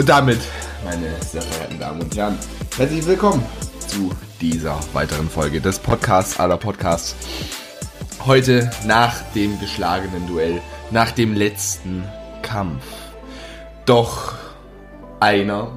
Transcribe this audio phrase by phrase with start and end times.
[0.00, 0.40] Und damit,
[0.82, 2.38] meine sehr verehrten Damen und Herren,
[2.78, 3.44] herzlich willkommen
[3.86, 4.10] zu
[4.40, 7.14] dieser weiteren Folge des Podcasts aller Podcasts.
[8.24, 12.08] Heute nach dem geschlagenen Duell, nach dem letzten
[12.40, 12.82] Kampf.
[13.84, 14.36] Doch
[15.20, 15.70] einer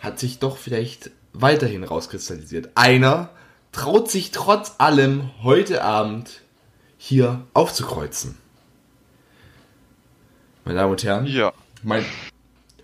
[0.00, 2.70] hat sich doch vielleicht weiterhin rauskristallisiert.
[2.76, 3.28] Einer
[3.72, 6.40] traut sich trotz allem heute Abend
[6.96, 8.38] hier aufzukreuzen.
[10.64, 11.52] Meine Damen und Herren, Ja.
[11.82, 12.06] mein,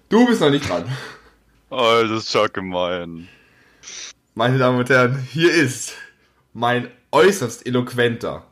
[0.08, 0.84] du bist noch nicht dran.
[1.70, 3.28] Oh, das ist ja gemein.
[4.34, 5.94] Meine Damen und Herren, hier ist
[6.52, 8.46] mein äußerst eloquenter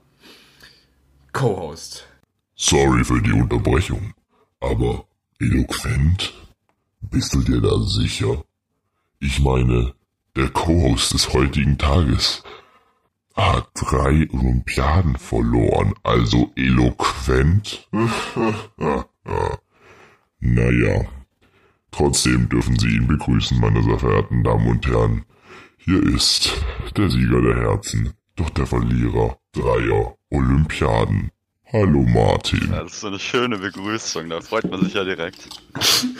[1.32, 2.06] Co-Host.
[2.54, 4.12] Sorry für die Unterbrechung,
[4.60, 5.06] aber
[5.40, 6.32] eloquent?
[7.00, 8.44] Bist du dir da sicher?
[9.18, 9.94] Ich meine,
[10.36, 12.42] der Co-Host des heutigen Tages
[13.34, 17.88] hat drei Olympiaden verloren, also eloquent?
[20.40, 21.04] naja,
[21.92, 25.24] trotzdem dürfen Sie ihn begrüßen, meine sehr verehrten Damen und Herren.
[25.78, 26.52] Hier ist
[26.96, 31.30] der Sieger der Herzen, doch der Verlierer dreier Olympiaden.
[31.72, 32.70] Hallo Martin.
[32.70, 35.48] Ja, das ist so eine schöne Begrüßung, da freut man sich ja direkt.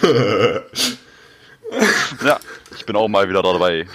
[2.24, 2.38] ja,
[2.76, 3.86] ich bin auch mal wieder dabei.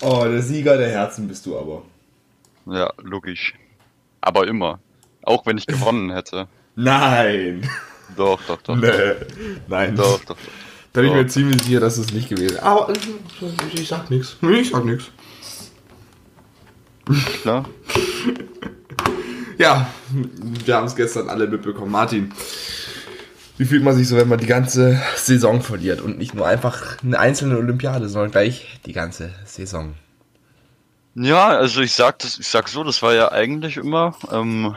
[0.00, 1.82] Oh, der Sieger der Herzen bist du aber.
[2.66, 3.54] Ja, logisch.
[4.20, 4.78] Aber immer.
[5.22, 6.48] Auch wenn ich gewonnen hätte.
[6.74, 7.68] Nein.
[8.16, 8.76] Doch, doch, doch.
[8.76, 8.90] Nee.
[9.68, 9.96] Nein.
[9.96, 10.36] Doch, doch, doch.
[10.92, 12.62] Da bin ich mir ziemlich sicher, dass es nicht gewesen ist.
[12.62, 12.92] Aber
[13.72, 14.36] ich sag nichts.
[14.42, 15.10] Ich sag nichts.
[17.42, 17.64] Klar.
[19.58, 19.88] Ja,
[20.64, 21.90] wir haben es gestern alle mitbekommen.
[21.90, 22.32] Martin,
[23.58, 26.98] wie fühlt man sich so, wenn man die ganze Saison verliert und nicht nur einfach
[27.02, 29.94] eine einzelne Olympiade, sondern gleich die ganze Saison?
[31.14, 34.74] Ja, also ich sag das, ich sag so, das war ja eigentlich immer ähm,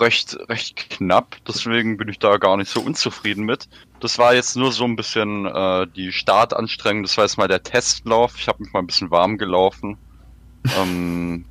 [0.00, 3.68] recht, recht knapp, deswegen bin ich da gar nicht so unzufrieden mit.
[4.00, 7.62] Das war jetzt nur so ein bisschen äh, die Startanstrengung, das war jetzt mal der
[7.62, 8.34] Testlauf.
[8.38, 9.96] Ich habe mich mal ein bisschen warm gelaufen.
[10.78, 11.44] ähm,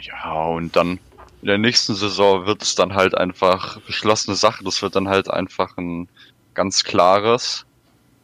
[0.00, 0.98] ja, und dann
[1.42, 4.64] in der nächsten Saison wird es dann halt einfach beschlossene Sache.
[4.64, 6.08] Das wird dann halt einfach ein
[6.54, 7.66] ganz klares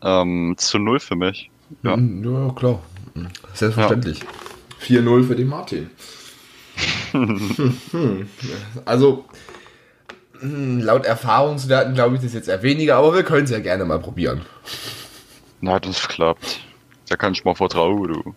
[0.02, 1.50] ähm, zu Null für mich.
[1.82, 1.96] Ja.
[1.96, 2.82] Ja, ja klar.
[3.54, 4.20] Selbstverständlich.
[4.82, 5.90] 4-0 für den Martin.
[8.84, 9.24] also,
[10.40, 13.84] hm, laut Erfahrungswerten glaube ich das jetzt eher weniger, aber wir können es ja gerne
[13.84, 14.42] mal probieren.
[15.60, 16.60] Na, das klappt.
[17.08, 18.34] Da kann ich mal vertrauen, du.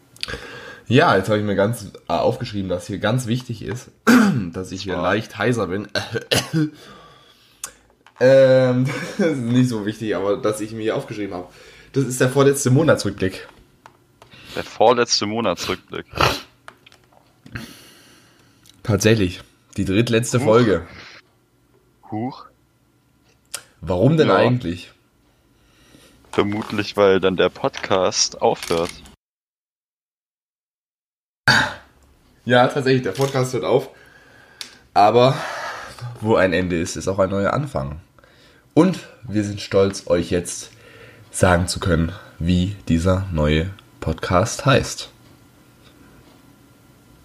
[0.88, 3.92] Ja, jetzt habe ich mir ganz äh, aufgeschrieben, dass hier ganz wichtig ist,
[4.54, 5.02] dass ich hier Ja.
[5.02, 5.88] leicht heiser bin.
[8.20, 8.86] ähm,
[9.18, 11.48] das ist nicht so wichtig, aber dass ich mir hier aufgeschrieben habe.
[11.94, 13.48] Das ist der vorletzte Monatsrückblick.
[14.56, 16.06] Der vorletzte Monatsrückblick.
[18.84, 19.42] Tatsächlich.
[19.78, 20.44] Die drittletzte Huch.
[20.46, 20.88] Folge.
[22.10, 22.46] Huch.
[23.80, 24.36] Warum denn Ja.
[24.36, 24.92] eigentlich?
[26.32, 28.92] Vermutlich, weil dann der Podcast aufhört.
[32.46, 33.90] Ja, tatsächlich, der Podcast hört auf.
[34.94, 35.36] Aber
[36.22, 38.02] wo ein Ende ist, ist auch ein neuer Anfang.
[38.74, 40.72] Und wir sind stolz, euch jetzt
[41.32, 43.70] sagen zu können, wie dieser neue
[44.00, 45.10] Podcast heißt.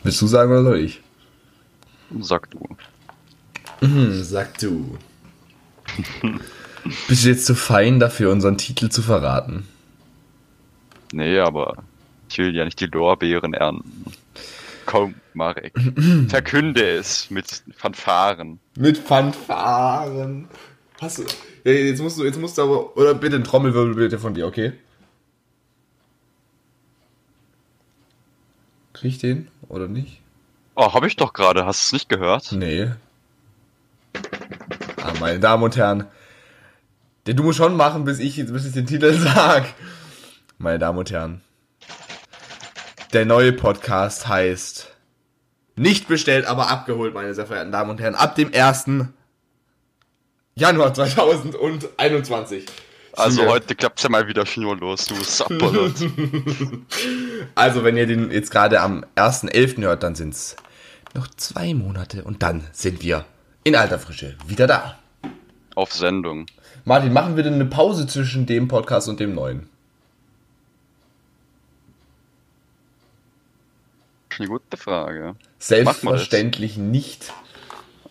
[0.02, 1.02] Willst du sagen oder soll ich?
[2.20, 2.60] Sag du.
[3.80, 4.96] Hm, sag du.
[7.08, 9.66] Bist du jetzt zu fein dafür, unseren Titel zu verraten?
[11.12, 11.84] Nee, aber
[12.28, 14.04] ich will ja nicht die Lorbeeren ernten.
[14.86, 15.72] Komm, Marek.
[16.28, 18.60] Verkünde es mit Fanfaren.
[18.76, 20.48] Mit Fanfaren.
[21.00, 21.24] Hast du.
[21.64, 22.96] Jetzt musst du, jetzt musst du aber.
[22.96, 24.72] Oder bitte ein Trommelwirbel bitte von dir, okay?
[28.92, 29.48] Krieg ich den?
[29.68, 30.20] Oder nicht?
[30.78, 31.64] Oh, hab ich doch gerade.
[31.64, 32.53] Hast du es nicht gehört?
[32.53, 32.91] Nee.
[35.03, 36.04] Ah, meine Damen und Herren.
[37.27, 39.65] Den du musst schon machen, bis ich, bis ich den Titel sag.
[40.59, 41.41] Meine Damen und Herren.
[43.15, 44.92] Der neue Podcast heißt
[45.77, 48.15] Nicht bestellt, aber abgeholt, meine sehr verehrten Damen und Herren.
[48.15, 49.06] Ab dem 1.
[50.56, 52.66] Januar 2021.
[53.15, 53.50] Also Schule.
[53.50, 55.95] heute klappt's ja mal wieder schnurlos, du Sapperlot.
[57.54, 59.80] Also, wenn ihr den jetzt gerade am 1.11.
[59.83, 60.56] hört, dann sind's
[61.16, 63.24] noch zwei Monate und dann sind wir
[63.65, 64.98] in alter Frische wieder da.
[65.74, 66.47] Auf Sendung.
[66.84, 69.68] Martin, machen wir denn eine Pause zwischen dem Podcast und dem neuen?
[74.39, 75.34] Eine gute Frage.
[75.59, 77.33] Selbstverständlich nicht.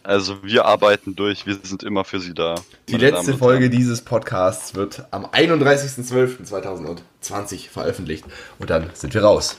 [0.03, 2.55] Also wir arbeiten durch, wir sind immer für Sie da.
[2.89, 8.25] Die letzte Folge dieses Podcasts wird am 31.12.2020 veröffentlicht
[8.59, 9.57] und dann sind wir raus.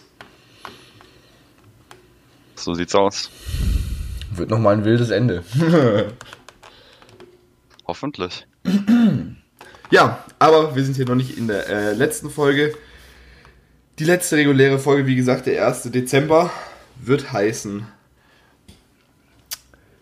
[2.66, 3.30] So sieht's aus.
[4.32, 5.44] Wird nochmal ein wildes Ende.
[7.86, 8.46] Hoffentlich.
[9.92, 12.74] Ja, aber wir sind hier noch nicht in der äh, letzten Folge.
[14.00, 15.84] Die letzte reguläre Folge, wie gesagt, der 1.
[15.92, 16.50] Dezember,
[16.96, 17.86] wird heißen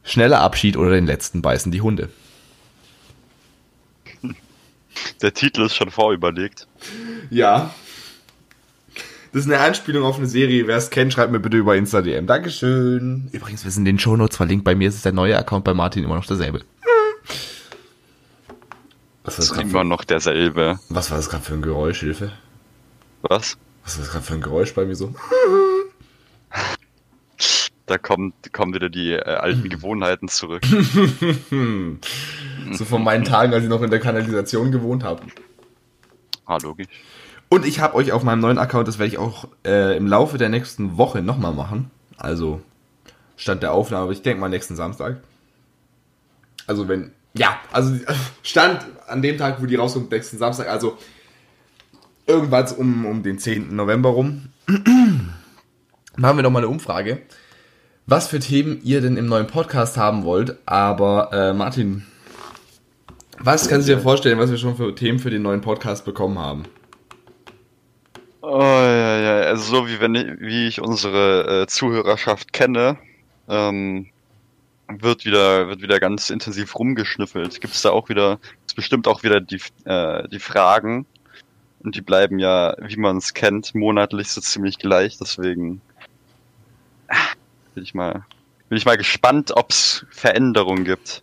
[0.02, 2.08] Schneller Abschied oder den letzten beißen die Hunde.
[5.20, 6.66] Der Titel ist schon vorüberlegt.
[7.28, 7.74] Ja.
[9.34, 10.68] Das ist eine Anspielung auf eine Serie.
[10.68, 12.28] Wer es kennt, schreibt mir bitte über Insta-DM.
[12.28, 13.30] Dankeschön.
[13.32, 14.64] Übrigens, wir sind in den Shownotes verlinkt.
[14.64, 16.60] Bei mir ist es der neue Account, bei Martin immer noch derselbe.
[19.24, 20.78] Was war das ist gerade immer für, noch derselbe.
[20.88, 22.30] was war das gerade für ein Geräusch, Hilfe?
[23.22, 23.58] Was?
[23.82, 25.12] Was war das gerade für ein Geräusch bei mir so?
[27.86, 30.62] Da kommt, kommen wieder die äh, alten Gewohnheiten zurück.
[32.72, 35.22] So von meinen Tagen, als ich noch in der Kanalisation gewohnt habe.
[36.46, 36.88] Ah, logisch.
[37.48, 40.38] Und ich habe euch auf meinem neuen Account, das werde ich auch äh, im Laufe
[40.38, 41.90] der nächsten Woche nochmal machen.
[42.16, 42.60] Also
[43.36, 45.18] Stand der Aufnahme, ich denke mal nächsten Samstag.
[46.66, 47.94] Also wenn, ja, also
[48.42, 50.98] Stand an dem Tag, wo die rauskommt, nächsten Samstag, also
[52.26, 53.74] irgendwas um, um den 10.
[53.74, 54.48] November rum.
[56.16, 57.22] machen wir nochmal eine Umfrage,
[58.06, 60.56] was für Themen ihr denn im neuen Podcast haben wollt.
[60.66, 62.04] Aber äh, Martin,
[63.38, 66.38] was kannst du dir vorstellen, was wir schon für Themen für den neuen Podcast bekommen
[66.38, 66.64] haben?
[68.46, 72.98] Oh, ja, ja, also so wie wenn ich, wie ich unsere äh, Zuhörerschaft kenne,
[73.48, 74.10] ähm,
[74.86, 77.62] wird wieder, wird wieder ganz intensiv rumgeschnüffelt.
[77.62, 81.06] Gibt es da auch wieder, ist bestimmt auch wieder die, äh, die Fragen.
[81.82, 85.16] Und die bleiben ja, wie man es kennt, monatlich so ziemlich gleich.
[85.16, 85.80] Deswegen
[87.74, 88.26] bin ich mal,
[88.68, 91.22] bin ich mal gespannt, ob es Veränderungen gibt.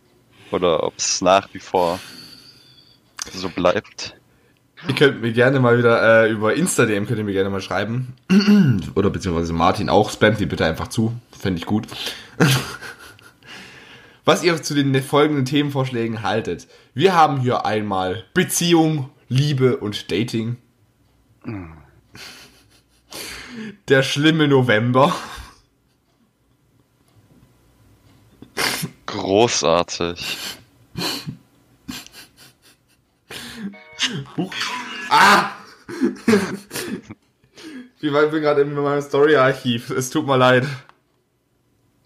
[0.50, 2.00] Oder ob es nach wie vor
[3.32, 4.16] so bleibt.
[4.88, 8.14] Ihr könnt mir gerne mal wieder äh, über Insta-DM könnt ihr mir gerne mal schreiben.
[8.94, 10.10] Oder beziehungsweise Martin auch.
[10.10, 11.12] Spamt die bitte einfach zu.
[11.38, 11.86] Fände ich gut.
[14.24, 16.66] Was ihr zu den folgenden Themenvorschlägen haltet.
[16.94, 20.56] Wir haben hier einmal Beziehung, Liebe und Dating.
[23.88, 25.14] Der schlimme November.
[29.06, 30.58] Großartig.
[34.36, 34.52] Huch.
[35.10, 35.50] Ah!
[38.00, 39.90] Wie weit bin gerade in meinem Story-Archiv?
[39.90, 40.66] Es tut mir leid.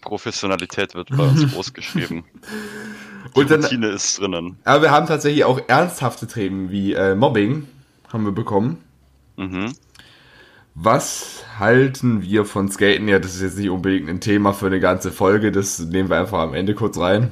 [0.01, 2.23] Professionalität wird bei uns groß geschrieben.
[3.35, 4.57] Die Und dann, Routine ist drinnen.
[4.63, 7.67] aber wir haben tatsächlich auch ernsthafte Themen wie äh, Mobbing
[8.13, 8.81] haben wir bekommen.
[9.35, 9.73] Mhm.
[10.75, 13.07] Was halten wir von Skaten?
[13.07, 16.19] Ja, das ist jetzt nicht unbedingt ein Thema für eine ganze Folge, das nehmen wir
[16.19, 17.31] einfach am Ende kurz rein.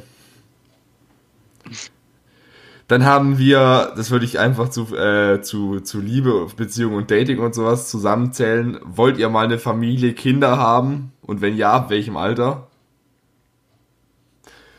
[2.87, 7.39] Dann haben wir, das würde ich einfach zu, äh, zu, zu Liebe, Beziehung und Dating
[7.39, 8.79] und sowas zusammenzählen.
[8.83, 11.11] Wollt ihr mal eine Familie, Kinder haben?
[11.21, 12.67] Und wenn ja, ab welchem Alter?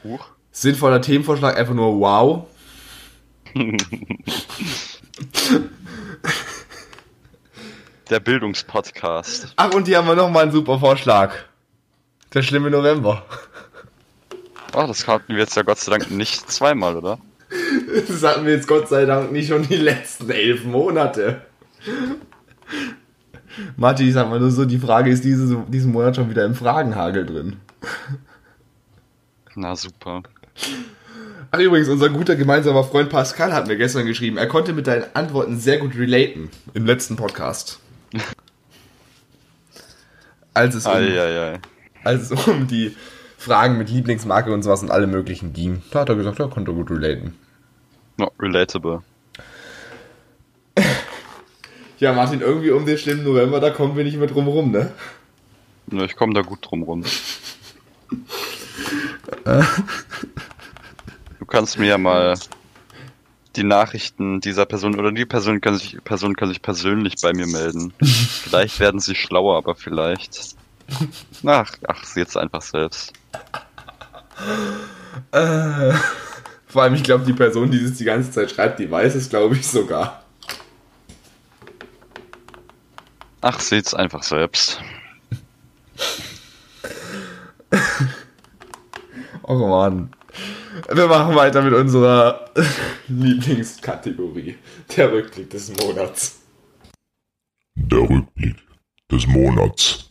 [0.05, 0.25] Huch.
[0.53, 2.47] Sinnvoller Themenvorschlag, einfach nur wow.
[8.09, 9.53] Der Bildungspodcast.
[9.57, 11.35] Ach, und hier haben wir nochmal einen super Vorschlag.
[12.33, 13.27] Der schlimme November.
[14.75, 17.19] Oh, das hatten wir jetzt ja Gott sei Dank nicht zweimal, oder?
[18.09, 21.43] Das hatten wir jetzt Gott sei Dank nicht schon die letzten elf Monate.
[23.77, 26.55] Matti, ich sag mal nur so, die Frage ist diese, diesen Monat schon wieder im
[26.55, 27.57] Fragenhagel drin.
[29.55, 30.23] Na super.
[31.51, 35.05] Ach übrigens, unser guter gemeinsamer Freund Pascal hat mir gestern geschrieben, er konnte mit deinen
[35.15, 37.79] Antworten sehr gut relaten im letzten Podcast.
[40.53, 40.93] Als es um,
[42.05, 42.95] als es um die
[43.39, 45.83] Fragen mit Lieblingsmarke und sowas und alle möglichen ging.
[45.93, 47.35] Da hat er gesagt, er konnte gut relaten.
[48.17, 49.03] No, relatable.
[51.99, 54.93] Ja, Martin, irgendwie um den schlimmen November, da kommen wir nicht mehr drum rum, ne?
[55.87, 57.05] Nö, ich komme da gut drum rum.
[61.39, 62.35] Du kannst mir ja mal
[63.55, 67.47] die Nachrichten dieser Person oder die Person kann sich, Person kann sich persönlich bei mir
[67.47, 67.93] melden.
[68.03, 70.57] vielleicht werden sie schlauer, aber vielleicht.
[71.45, 73.13] Ach, ach, jetzt einfach selbst.
[75.33, 75.93] Äh,
[76.77, 79.31] vor allem, ich glaube, die Person, die es die ganze Zeit schreibt, die weiß es,
[79.31, 80.23] glaube ich, sogar.
[83.41, 84.79] Ach, seht's einfach selbst.
[89.49, 90.11] Oh Mann.
[90.93, 92.51] Wir machen weiter mit unserer
[93.09, 94.59] Lieblingskategorie.
[94.97, 96.41] Der Rückblick des Monats.
[97.77, 98.57] Der Rückblick
[99.11, 100.11] des Monats.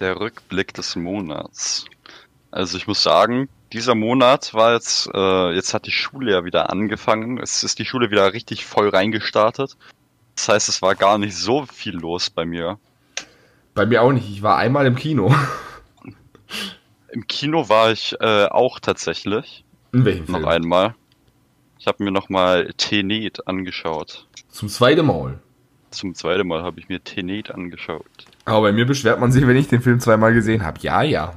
[0.00, 1.86] Der Rückblick des Monats.
[2.50, 6.70] Also ich muss sagen, dieser Monat war jetzt, äh, jetzt hat die Schule ja wieder
[6.70, 7.38] angefangen.
[7.38, 9.76] Es ist die Schule wieder richtig voll reingestartet.
[10.36, 12.78] Das heißt, es war gar nicht so viel los bei mir.
[13.74, 14.28] Bei mir auch nicht.
[14.30, 15.34] Ich war einmal im Kino.
[17.12, 19.64] Im Kino war ich äh, auch tatsächlich.
[19.92, 20.48] In welchem Noch Film?
[20.48, 20.94] einmal.
[21.78, 24.26] Ich habe mir nochmal Tenet angeschaut.
[24.48, 25.38] Zum zweiten Mal.
[25.90, 28.06] Zum zweiten Mal habe ich mir Tenet angeschaut.
[28.44, 30.78] Aber bei mir beschwert man sich, wenn ich den Film zweimal gesehen habe.
[30.80, 31.34] Ja, ja.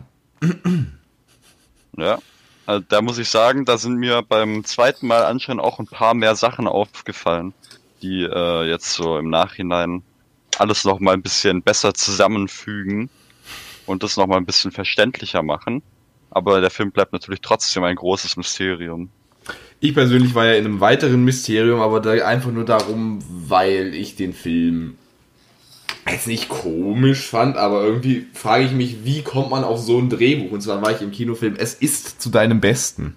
[1.97, 2.19] Ja,
[2.65, 6.13] also da muss ich sagen, da sind mir beim zweiten Mal anschauen auch ein paar
[6.13, 7.53] mehr Sachen aufgefallen,
[8.01, 10.03] die äh, jetzt so im Nachhinein
[10.57, 13.09] alles noch mal ein bisschen besser zusammenfügen
[13.85, 15.81] und das noch mal ein bisschen verständlicher machen.
[16.31, 19.09] Aber der Film bleibt natürlich trotzdem ein großes Mysterium.
[19.79, 24.33] Ich persönlich war ja in einem weiteren Mysterium, aber einfach nur darum, weil ich den
[24.33, 24.97] Film
[26.11, 30.09] jetzt nicht komisch fand, aber irgendwie frage ich mich, wie kommt man auf so ein
[30.09, 30.51] Drehbuch?
[30.51, 33.15] Und zwar war ich im Kinofilm, es ist zu deinem Besten.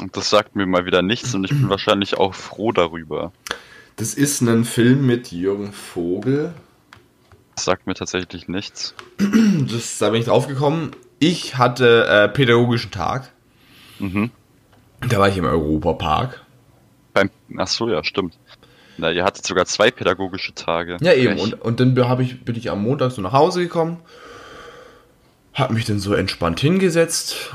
[0.00, 3.32] Und das sagt mir mal wieder nichts und ich bin wahrscheinlich auch froh darüber.
[3.96, 6.52] Das ist ein Film mit Jürgen Vogel.
[7.56, 8.94] Das sagt mir tatsächlich nichts.
[9.70, 10.92] Das, da bin ich drauf gekommen.
[11.18, 13.32] Ich hatte äh, pädagogischen Tag.
[13.98, 14.30] Mhm.
[15.00, 16.44] Da war ich im Europapark.
[17.12, 18.38] Beim, ach so, ja, stimmt.
[18.98, 20.96] Na, ihr hattet sogar zwei pädagogische Tage.
[21.00, 21.38] Ja, eben.
[21.38, 23.98] Und, und dann hab ich, bin ich am Montag so nach Hause gekommen,
[25.54, 27.52] hab mich dann so entspannt hingesetzt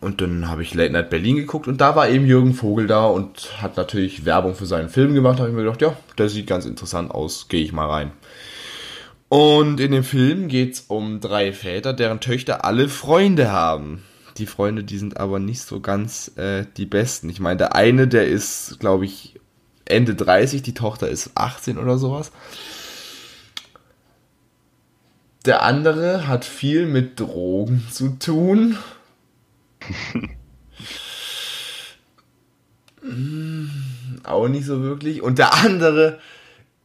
[0.00, 3.04] und dann habe ich Late Night Berlin geguckt und da war eben Jürgen Vogel da
[3.04, 5.38] und hat natürlich Werbung für seinen Film gemacht.
[5.38, 8.12] Da habe ich mir gedacht, ja, der sieht ganz interessant aus, gehe ich mal rein.
[9.28, 14.02] Und in dem Film geht's um drei Väter, deren Töchter alle Freunde haben.
[14.38, 17.28] Die Freunde, die sind aber nicht so ganz äh, die besten.
[17.28, 19.39] Ich meine, der eine, der ist, glaube ich,
[19.90, 22.32] Ende 30, die Tochter ist 18 oder sowas.
[25.46, 28.76] Der andere hat viel mit Drogen zu tun.
[34.24, 35.22] Auch nicht so wirklich.
[35.22, 36.20] Und der andere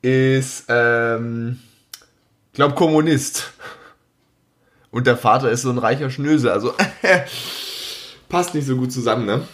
[0.01, 1.59] ist, ähm,
[2.53, 3.51] glaub, Kommunist.
[4.91, 6.49] Und der Vater ist so ein reicher Schnösel.
[6.51, 6.73] Also
[8.29, 9.45] passt nicht so gut zusammen, ne?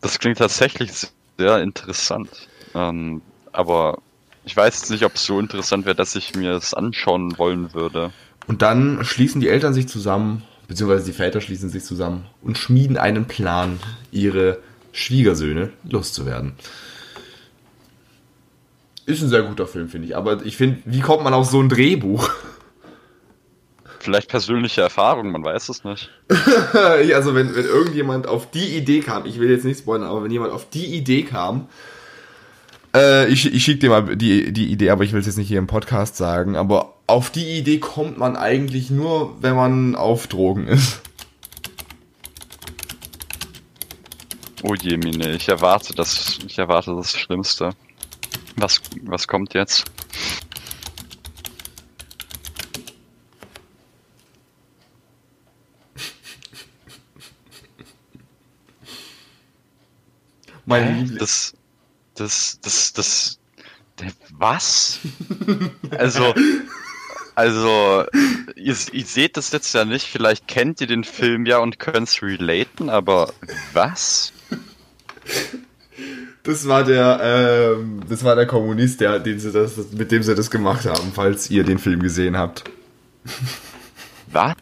[0.00, 0.90] Das klingt tatsächlich
[1.38, 2.48] sehr interessant.
[2.74, 3.22] Ähm,
[3.52, 3.98] aber
[4.44, 8.12] ich weiß nicht, ob es so interessant wäre, dass ich mir das anschauen wollen würde.
[8.46, 12.98] Und dann schließen die Eltern sich zusammen, beziehungsweise die Väter schließen sich zusammen und schmieden
[12.98, 14.58] einen Plan, ihre
[14.92, 16.52] Schwiegersöhne loszuwerden.
[19.06, 20.16] Ist ein sehr guter Film, finde ich.
[20.16, 22.30] Aber ich finde, wie kommt man auf so ein Drehbuch?
[24.04, 26.10] Vielleicht persönliche Erfahrung, man weiß es nicht.
[27.14, 30.30] also wenn, wenn irgendjemand auf die Idee kam, ich will jetzt nicht spoilern, aber wenn
[30.30, 31.68] jemand auf die Idee kam,
[32.94, 35.48] äh, ich, ich schicke dir mal die, die Idee, aber ich will es jetzt nicht
[35.48, 40.26] hier im Podcast sagen, aber auf die Idee kommt man eigentlich nur, wenn man auf
[40.26, 41.00] Drogen ist.
[44.62, 47.70] Oh je, Mine, ich erwarte das, ich erwarte das Schlimmste.
[48.56, 49.86] Was, was kommt jetzt?
[60.82, 60.98] Mein?
[60.98, 61.18] Liebling.
[61.18, 61.54] Das,
[62.14, 63.38] das, das, das,
[64.36, 64.98] was?
[65.90, 66.34] Also,
[67.34, 68.04] also,
[68.56, 72.22] ihr, ihr seht das jetzt ja nicht, vielleicht kennt ihr den Film ja und könnt's
[72.22, 73.32] relaten, aber
[73.72, 74.32] was?
[76.42, 80.34] Das war der, ähm, das war der Kommunist, der, den sie das, mit dem sie
[80.34, 82.64] das gemacht haben, falls ihr den Film gesehen habt.
[84.30, 84.54] Was?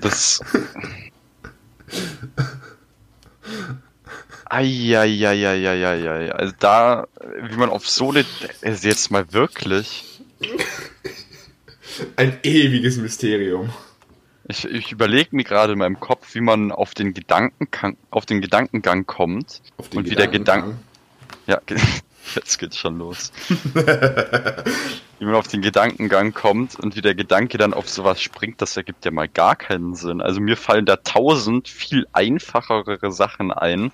[0.00, 0.40] Das.
[4.48, 6.32] Eieieiei.
[6.32, 7.06] Also da,
[7.42, 8.24] wie man auf so eine,
[8.62, 10.20] also jetzt mal wirklich.
[12.16, 13.70] Ein ewiges Mysterium.
[14.48, 18.40] Ich, ich überlege mir gerade in meinem Kopf, wie man auf den Gedankengang, auf den
[18.40, 20.28] Gedankengang kommt Auf den und wie der.
[20.28, 20.78] Gedanken,
[21.46, 21.60] ja,
[22.34, 23.32] jetzt geht's schon los.
[25.18, 28.76] wie man auf den Gedankengang kommt und wie der Gedanke dann auf sowas springt, das
[28.76, 30.20] ergibt ja mal gar keinen Sinn.
[30.20, 33.90] Also mir fallen da tausend viel einfachere Sachen ein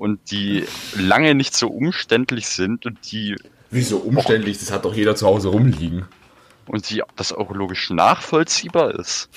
[0.00, 0.64] und die
[0.96, 3.36] lange nicht so umständlich sind und die
[3.70, 4.58] Wieso umständlich?
[4.58, 6.06] Das hat doch jeder zu Hause rumliegen.
[6.66, 9.28] und die das auch logisch nachvollziehbar ist.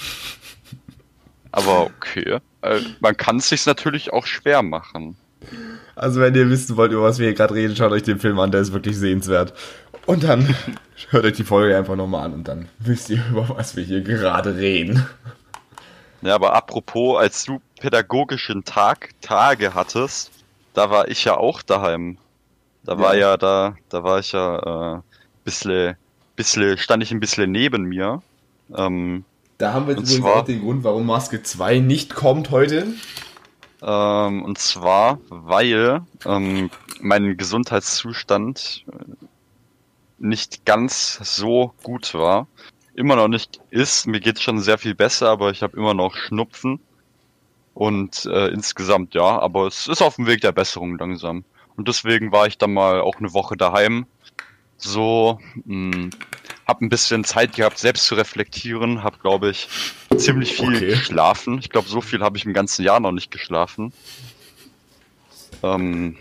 [1.51, 5.17] Aber okay, äh, man kann es sich natürlich auch schwer machen.
[5.96, 8.39] Also wenn ihr wissen wollt, über was wir hier gerade reden, schaut euch den Film
[8.39, 9.53] an, der ist wirklich sehenswert.
[10.05, 10.55] Und dann
[11.10, 14.01] hört euch die Folge einfach nochmal an und dann wisst ihr, über was wir hier
[14.01, 15.05] gerade reden.
[16.22, 20.32] Ja, aber apropos, als du pädagogischen Tag, Tage hattest,
[20.74, 22.18] da war ich ja auch daheim.
[22.84, 23.32] Da war Ja.
[23.32, 25.01] ja da, da war ich ja äh,
[25.44, 25.96] bisschen,
[26.36, 28.22] bisschen, stand ich ein bisschen neben mir.
[28.75, 29.24] Ähm,
[29.58, 32.88] Da haben wir übrigens zwar- auch den Grund, warum Maske 2 nicht kommt heute.
[33.82, 36.70] Ähm, und zwar, weil ähm,
[37.01, 39.25] mein Gesundheitszustand äh,
[40.18, 42.48] nicht ganz so gut war.
[42.96, 44.08] Immer noch nicht ist.
[44.08, 46.80] Mir geht's schon sehr viel besser, aber ich habe immer noch Schnupfen.
[47.74, 51.44] Und äh, insgesamt ja, aber es ist auf dem Weg der Besserung langsam.
[51.75, 54.06] Und deswegen war ich dann mal auch eine Woche daheim.
[54.77, 56.10] So, mh,
[56.68, 59.03] hab ein bisschen Zeit gehabt, selbst zu reflektieren.
[59.03, 59.68] Hab, glaube ich,
[60.18, 60.88] ziemlich viel Okay.
[60.92, 61.58] geschlafen.
[61.60, 63.92] Ich glaube, so viel habe ich im ganzen Jahr noch nicht geschlafen.
[65.63, 66.18] Ähm,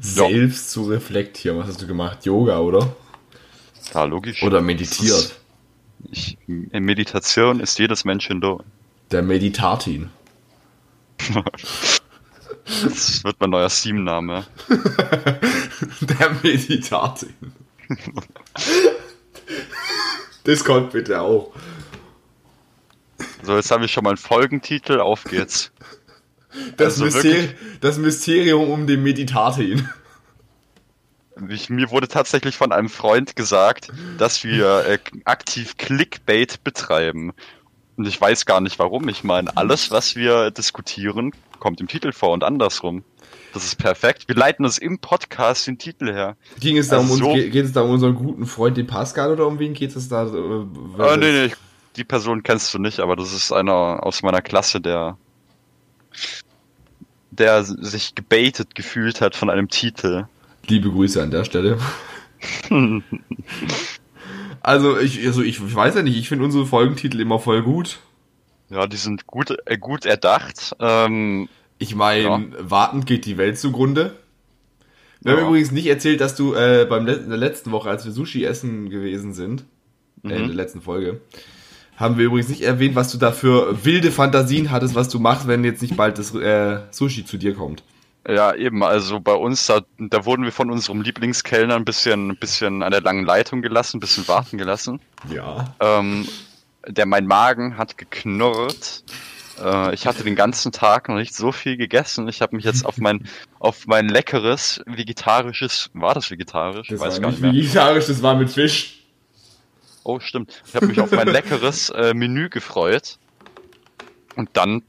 [0.00, 1.58] Selbst zu reflektieren.
[1.58, 2.24] Was hast du gemacht?
[2.24, 2.94] Yoga, oder?
[3.94, 4.42] ja, logisch.
[4.42, 5.38] Oder meditiert?
[6.10, 8.58] Ich, in Meditation ist jedes Menschen da.
[9.12, 10.10] Der Meditatin.
[12.64, 14.46] Das wird mein neuer Steam-Name.
[16.00, 17.34] Der Meditatin.
[20.44, 21.52] Das kommt bitte auch.
[23.42, 25.00] So, jetzt habe ich schon mal einen Folgentitel.
[25.00, 25.72] Auf geht's.
[26.76, 27.50] Das, Also Mysteri
[27.80, 29.88] das Mysterium um den Meditatin.
[31.48, 33.88] Ich, mir wurde tatsächlich von einem Freund gesagt,
[34.18, 37.32] dass wir äh, aktiv Clickbait betreiben.
[37.96, 39.08] Und ich weiß gar nicht warum.
[39.08, 43.04] Ich meine, alles, was wir diskutieren, kommt im Titel vor und andersrum.
[43.52, 44.28] Das ist perfekt.
[44.28, 46.36] Wir leiten uns im Podcast den Titel her.
[46.58, 48.78] Ging es da um, Also uns, so- ge- geht es da um unseren guten Freund,
[48.78, 50.24] den Pascal, oder um wen geht es da?
[50.26, 50.66] Äh,
[50.98, 51.56] Ah, nee, nee, ich-
[51.96, 53.72] die Person kennst du nicht, aber das ist einer
[54.06, 55.18] aus meiner Klasse, der,
[57.30, 60.24] der sich gebaitet gefühlt hat von einem Titel.
[60.66, 61.78] Liebe Grüße an der Stelle.
[64.62, 67.98] Also ich, also ich, ich weiß ja nicht, ich finde unsere Folgentitel immer voll gut.
[68.70, 70.74] Ja, die sind gut, äh, gut erdacht.
[70.80, 72.40] Ähm, Ich meine, Ja.
[72.60, 74.14] wartend geht die Welt zugrunde.
[75.20, 75.48] Wir haben Ja.
[75.48, 78.44] übrigens nicht erzählt, dass du äh, beim Let in der letzten Woche, als wir Sushi
[78.44, 79.64] essen gewesen sind,
[80.24, 80.46] äh, in Mhm.
[80.46, 81.20] der letzten Folge,
[81.96, 85.48] haben wir übrigens nicht erwähnt, was du da für wilde Fantasien hattest, was du machst,
[85.48, 87.82] wenn jetzt nicht bald das äh, Sushi zu dir kommt.
[88.28, 92.36] Ja, eben, also bei uns, da, da wurden wir von unserem Lieblingskellner ein bisschen, ein
[92.36, 95.00] bisschen an der langen Leitung gelassen, ein bisschen warten gelassen.
[95.28, 95.74] Ja.
[95.80, 96.28] Ähm,
[96.86, 99.02] der, mein Magen hat geknurrt.
[99.60, 102.28] Äh, ich hatte den ganzen Tag noch nicht so viel gegessen.
[102.28, 106.88] Ich habe mich jetzt auf mein, auf mein leckeres, vegetarisches, war das vegetarisch?
[106.88, 107.62] Das Weiß war gar nicht nicht mehr.
[107.62, 109.00] vegetarisch, das war mit Fisch.
[110.04, 110.62] Oh, stimmt.
[110.66, 113.18] Ich habe mich auf mein leckeres äh, Menü gefreut.
[114.36, 114.82] Und dann,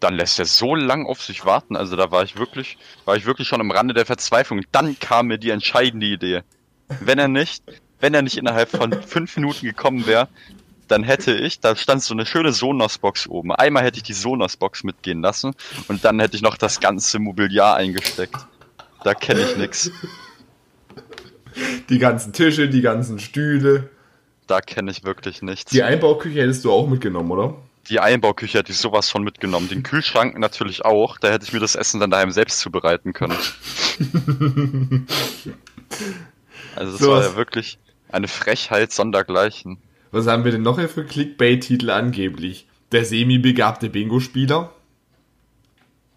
[0.00, 1.76] dann lässt er so lang auf sich warten.
[1.76, 4.62] Also da war ich wirklich, war ich wirklich schon am Rande der Verzweiflung.
[4.72, 6.42] Dann kam mir die entscheidende Idee.
[7.00, 7.62] Wenn er nicht,
[8.00, 10.28] wenn er nicht innerhalb von fünf Minuten gekommen wäre,
[10.88, 13.52] dann hätte ich, da stand so eine schöne Sonos-Box oben.
[13.52, 15.54] Einmal hätte ich die Sonos-Box mitgehen lassen
[15.88, 18.36] und dann hätte ich noch das ganze Mobiliar eingesteckt.
[19.02, 19.90] Da kenne ich nix.
[21.88, 23.90] Die ganzen Tische, die ganzen Stühle.
[24.46, 25.70] Da kenne ich wirklich nichts.
[25.70, 27.56] Die Einbauküche hättest du auch mitgenommen, oder?
[27.88, 29.68] Die Einbauküche hätte ich sowas von mitgenommen.
[29.68, 31.18] Den Kühlschrank natürlich auch.
[31.18, 33.38] Da hätte ich mir das Essen dann daheim selbst zubereiten können.
[36.76, 37.78] Also das So war ja wirklich
[38.10, 39.78] eine Frechheit sondergleichen.
[40.10, 42.66] Was haben wir denn noch hier für Clickbait-Titel angeblich?
[42.92, 44.72] Der semi-begabte Bingo-Spieler?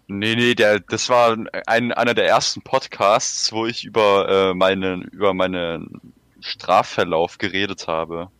[0.06, 5.02] Nee, nee, der, das war ein, einer der ersten Podcasts, wo ich über, äh, meinen,
[5.02, 6.00] über meinen
[6.40, 8.30] Strafverlauf geredet habe.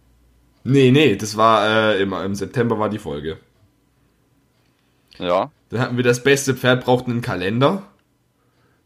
[0.71, 3.39] Nee, nee, das war äh, im, im September war die Folge.
[5.19, 5.51] Ja.
[5.71, 7.85] Dann hatten wir das beste Pferd braucht einen Kalender.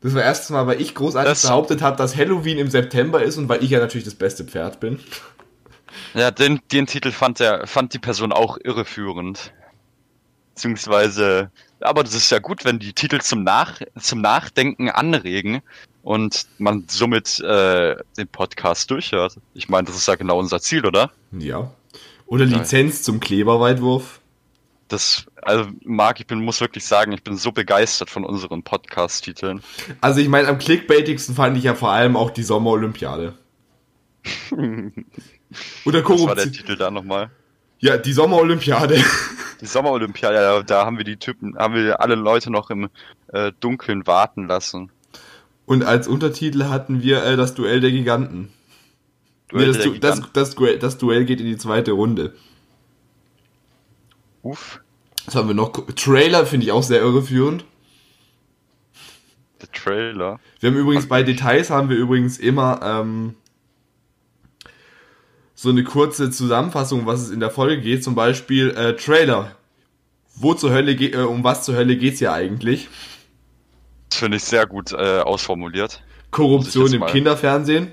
[0.00, 3.36] Das war erstes Mal, weil ich großartig Das- behauptet habe, dass Halloween im September ist
[3.36, 5.00] und weil ich ja natürlich das beste Pferd bin.
[6.14, 9.52] Ja, den, den Titel fand der, fand die Person auch irreführend.
[10.54, 15.62] Beziehungsweise, aber das ist ja gut, wenn die Titel zum Nach, zum Nachdenken anregen
[16.02, 19.36] und man somit äh, den Podcast durchhört.
[19.54, 21.10] Ich meine, das ist ja genau unser Ziel, oder?
[21.32, 21.72] Ja.
[22.26, 24.20] Oder Lizenz zum Kleberweitwurf.
[24.88, 29.62] Das, also Marc, ich bin, muss wirklich sagen, ich bin so begeistert von unseren Podcast-Titeln.
[30.00, 33.34] Also ich meine, am clickbaitigsten fand ich ja vor allem auch die Sommerolympiade.
[34.54, 34.92] Oder
[35.52, 36.52] Was war der Korruption.
[36.52, 37.30] Titel da nochmal?
[37.78, 39.02] Ja, die Sommerolympiade.
[39.60, 42.90] Die Sommerolympiade, ja, da haben wir die Typen, haben wir alle Leute noch im
[43.28, 44.90] äh, Dunkeln warten lassen.
[45.66, 48.50] Und als Untertitel hatten wir äh, das Duell der Giganten.
[49.48, 50.30] Duell nee, das, der Du- das, Giganten.
[50.34, 52.34] das, Duell, das Duell geht in die zweite Runde.
[54.42, 54.80] Uff,
[55.26, 55.72] Was haben wir noch?
[55.94, 57.64] Trailer finde ich auch sehr irreführend.
[59.60, 60.40] der Trailer.
[60.60, 63.34] Wir haben übrigens bei Details haben wir übrigens immer ähm,
[65.54, 68.02] so eine kurze Zusammenfassung, was es in der Folge geht.
[68.02, 69.54] Zum Beispiel äh, Trailer.
[70.34, 72.88] Wo zur Hölle geht, äh, um was zur Hölle geht's hier eigentlich?
[74.12, 76.02] Das finde ich sehr gut äh, ausformuliert.
[76.32, 77.92] Korruption im Kinderfernsehen.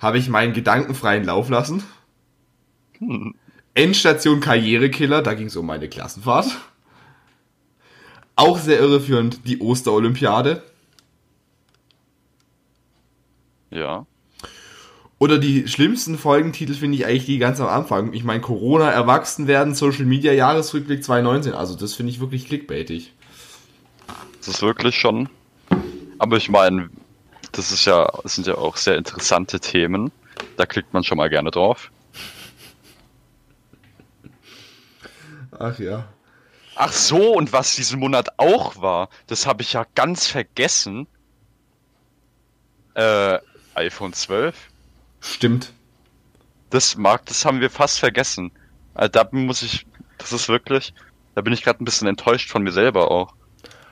[0.00, 1.84] Habe ich meinen gedankenfreien Lauf lassen.
[3.74, 6.46] Endstation Karrierekiller, da ging es um meine Klassenfahrt.
[8.34, 10.62] Auch sehr irreführend die Osterolympiade.
[13.70, 14.06] Ja.
[15.18, 18.14] Oder die schlimmsten Folgentitel finde ich eigentlich die ganz am Anfang.
[18.14, 21.52] Ich meine, Corona, Erwachsen werden, Social Media, Jahresrückblick 2019.
[21.52, 23.12] Also das finde ich wirklich clickbaitig.
[24.46, 25.28] Das ist wirklich schon.
[26.20, 26.88] Aber ich meine,
[27.50, 30.12] das ist ja, das sind ja auch sehr interessante Themen.
[30.56, 31.90] Da klickt man schon mal gerne drauf.
[35.58, 36.06] Ach ja.
[36.76, 41.08] Ach so, und was diesen Monat auch war, das habe ich ja ganz vergessen.
[42.94, 43.40] Äh,
[43.74, 44.54] iPhone 12.
[45.20, 45.72] Stimmt.
[46.70, 48.52] Das mag, das haben wir fast vergessen.
[48.94, 49.86] Also da muss ich,
[50.18, 50.94] das ist wirklich,
[51.34, 53.34] da bin ich gerade ein bisschen enttäuscht von mir selber auch.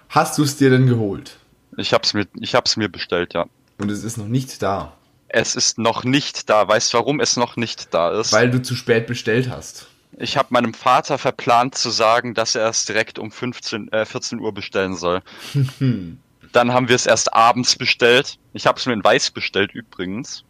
[0.09, 1.37] Hast du es dir denn geholt?
[1.77, 3.47] Ich hab's mir, ich hab's mir bestellt, ja.
[3.79, 4.93] Und es ist noch nicht da.
[5.29, 6.69] Es ist noch nicht da.
[6.69, 8.33] Weißt du, warum es noch nicht da ist?
[8.33, 9.89] Weil du zu spät bestellt hast.
[10.17, 14.39] Ich habe meinem Vater verplant zu sagen, dass er es direkt um 15, äh, 14
[14.39, 15.23] Uhr bestellen soll.
[16.53, 18.39] Dann haben wir es erst abends bestellt.
[18.53, 20.45] Ich habe es mir in Weiß bestellt übrigens.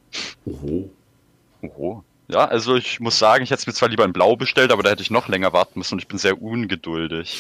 [0.45, 0.91] Oho.
[1.63, 2.05] Oho.
[2.29, 4.83] Ja, also ich muss sagen, ich hätte es mir zwar lieber in Blau bestellt, aber
[4.83, 7.39] da hätte ich noch länger warten müssen und ich bin sehr ungeduldig.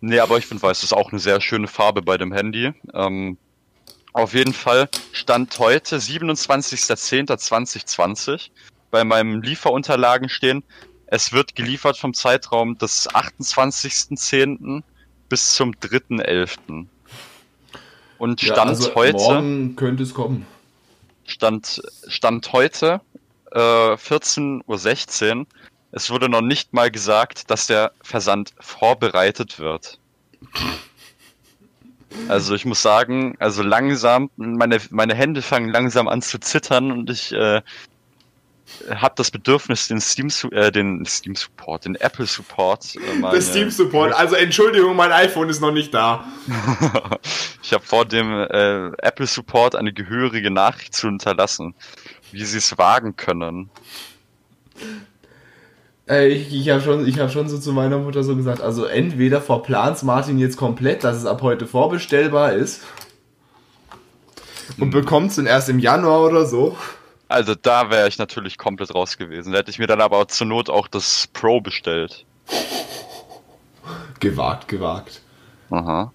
[0.00, 2.72] Nee, aber ich finde Weiß ist auch eine sehr schöne Farbe bei dem Handy.
[2.94, 3.38] Ähm,
[4.12, 8.50] auf jeden Fall stand heute 27.10.2020
[8.90, 10.64] bei meinem Lieferunterlagen stehen,
[11.06, 14.82] es wird geliefert vom Zeitraum des 28.10.
[15.28, 16.86] bis zum 3.11.
[18.18, 20.46] Und Ja, Stand also heute, Morgen könnte es kommen.
[21.24, 23.00] Stand, Stand heute,
[23.52, 25.46] äh, 14.16 Uhr,
[25.92, 29.98] es wurde noch nicht mal gesagt, dass der Versand vorbereitet wird.
[32.28, 37.10] Also ich muss sagen, also langsam, meine, meine Hände fangen langsam an zu zittern und
[37.10, 37.60] ich äh,
[38.94, 43.42] habe das Bedürfnis, den Steam, äh, den Steam Support, den Apple Support, äh, meine- Der
[43.42, 44.12] Steam Support.
[44.14, 46.24] Also Entschuldigung, mein iPhone ist noch nicht da.
[47.62, 51.74] ich habe vor dem äh, Apple Support eine gehörige Nachricht zu hinterlassen,
[52.32, 53.70] wie sie es wagen können.
[56.08, 58.84] Äh, ich ich habe schon, ich hab schon so zu meiner Mutter so gesagt, also
[58.84, 62.82] entweder verplant Martin jetzt komplett, dass es ab heute vorbestellbar ist
[64.78, 66.76] und bekommt es dann erst im Januar oder so.
[67.28, 69.52] Also da wäre ich natürlich komplett raus gewesen.
[69.52, 72.24] Da hätte ich mir dann aber zur Not auch das Pro bestellt.
[74.20, 75.20] Gewagt, gewagt.
[75.70, 76.12] Aha.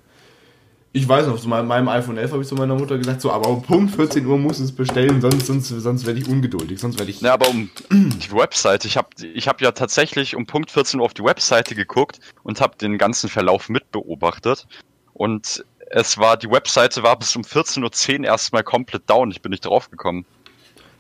[0.94, 3.48] Ich weiß noch, zu meinem, iPhone 11 habe ich zu meiner Mutter gesagt, so, aber
[3.48, 7.12] um Punkt 14 Uhr muss es bestellen, sonst, sonst, sonst werde ich ungeduldig, sonst werde
[7.12, 7.22] ich...
[7.22, 11.06] Ja, aber um die Webseite, ich habe ich hab ja tatsächlich um Punkt 14 Uhr
[11.06, 14.68] auf die Webseite geguckt und habe den ganzen Verlauf mitbeobachtet.
[15.14, 19.32] Und es war, die Webseite war bis um 14.10 Uhr erstmal komplett down.
[19.32, 20.26] Ich bin nicht draufgekommen.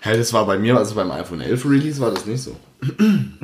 [0.02, 2.56] Hä, das war bei mir, also beim iPhone 11 Release war das nicht so.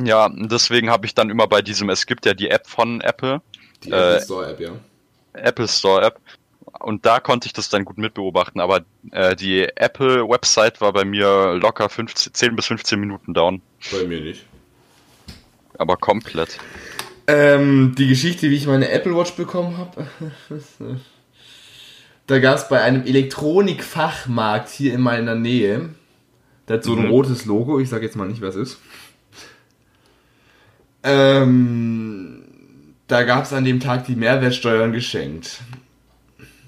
[0.01, 3.01] Ja, und deswegen habe ich dann immer bei diesem, es gibt ja die App von
[3.01, 3.41] Apple,
[3.83, 4.71] Die Äh, Apple Store App, ja.
[5.33, 6.19] Apple Store App.
[6.79, 11.05] Und da konnte ich das dann gut mitbeobachten, aber äh, die Apple Website war bei
[11.05, 13.61] mir locker 15, 10 bis 15 Minuten down.
[13.91, 14.45] Bei mir nicht.
[15.77, 16.57] Aber komplett.
[17.27, 20.07] Ähm, die Geschichte, wie ich meine Apple Watch bekommen habe.
[22.27, 25.89] da gab es bei einem Elektronikfachmarkt hier in meiner Nähe.
[26.67, 27.09] Der hat so ein Mhm.
[27.09, 27.79] rotes Logo.
[27.79, 28.79] Ich sage jetzt mal nicht, was es ist.
[31.03, 32.43] Ähm,
[33.07, 35.59] da gab es an dem Tag die Mehrwertsteuern geschenkt.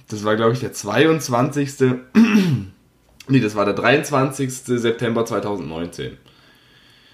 [0.09, 1.69] Das war, glaube ich, der 22.
[3.27, 4.51] nee, das war der 23.
[4.51, 6.17] September 2019.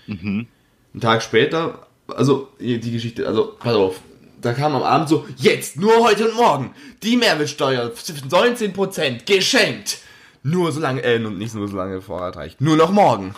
[0.08, 0.48] Mhm.
[0.94, 4.00] Einen Tag später, also die Geschichte, also pass auf,
[4.42, 9.98] da kam am Abend so, jetzt, nur heute und morgen, die Mehrwertsteuer, 19% geschenkt.
[10.44, 13.34] Nur so lange, äh, und nicht nur so lange Vorrat reicht, nur noch morgen.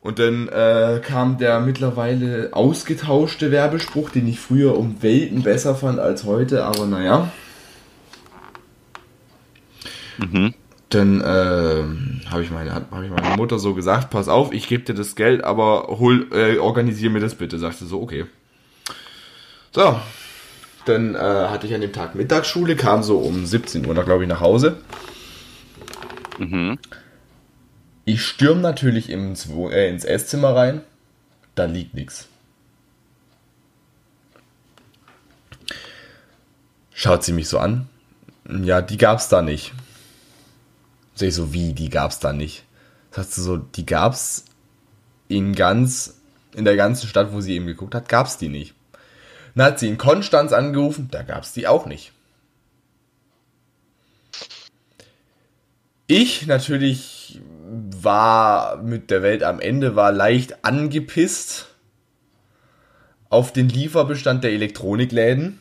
[0.00, 5.98] Und dann äh, kam der mittlerweile ausgetauschte Werbespruch, den ich früher um Welten besser fand
[5.98, 7.32] als heute, aber naja.
[10.18, 10.54] Mhm.
[10.90, 14.84] Dann ähm, habe ich, meine, hab ich meiner Mutter so gesagt, pass auf, ich gebe
[14.84, 17.58] dir das Geld, aber hol, äh, organisier mir das bitte.
[17.58, 18.24] Sagte so, okay.
[19.70, 20.00] So,
[20.86, 24.28] dann äh, hatte ich an dem Tag Mittagsschule, kam so um 17 Uhr, glaube ich,
[24.28, 24.78] nach Hause.
[26.38, 26.78] Mhm.
[28.06, 30.80] Ich stürm natürlich ins, äh, ins Esszimmer rein,
[31.54, 32.28] da liegt nichts.
[36.94, 37.88] Schaut sie mich so an.
[38.48, 39.74] Ja, die gab's da nicht.
[41.18, 42.62] Sag so, wie, die gab's da nicht?
[43.10, 44.44] Sagt sie so, die gab's
[45.26, 46.20] in ganz,
[46.54, 48.74] in der ganzen Stadt, wo sie eben geguckt hat, gab's die nicht.
[49.56, 52.12] Dann hat sie in Konstanz angerufen, da gab's die auch nicht.
[56.06, 61.66] Ich natürlich war mit der Welt am Ende, war leicht angepisst
[63.28, 65.60] auf den Lieferbestand der Elektronikläden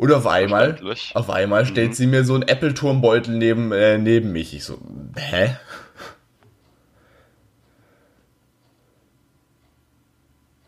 [0.00, 0.80] Und auf einmal,
[1.12, 4.54] auf einmal stellt sie mir so einen Apple-Turmbeutel neben, äh, neben mich.
[4.54, 4.80] Ich so,
[5.14, 5.56] hä?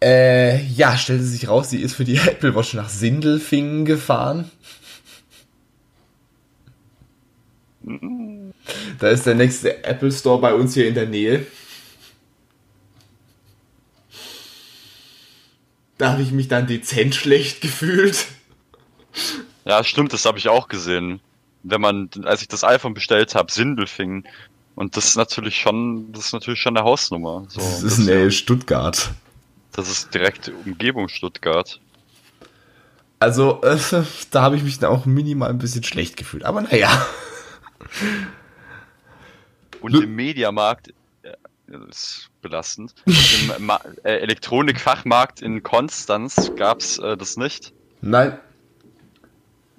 [0.04, 4.50] Äh, ja, stellte sich raus, sie ist für die Apple Watch nach Sindelfingen gefahren.
[8.98, 11.46] Da ist der nächste Apple Store bei uns hier in der Nähe.
[15.98, 18.26] Da habe ich mich dann dezent schlecht gefühlt.
[19.64, 21.20] Ja, stimmt, das habe ich auch gesehen.
[21.62, 24.26] Wenn man, als ich das iPhone bestellt habe, Sindelfingen.
[24.74, 27.44] Und das ist natürlich schon, das ist natürlich schon eine Hausnummer.
[27.48, 29.10] So, Das ist in Stuttgart.
[29.72, 31.78] das ist direkt Umgebung Stuttgart.
[33.18, 33.78] Also, äh,
[34.30, 36.44] da habe ich mich dann auch minimal ein bisschen schlecht gefühlt.
[36.44, 37.06] Aber naja.
[39.80, 40.88] Und im Mediamarkt,
[41.22, 41.32] äh,
[41.68, 47.72] das ist belastend, im Ma äh, Elektronikfachmarkt in Konstanz gab's äh, das nicht.
[48.00, 48.38] Nein.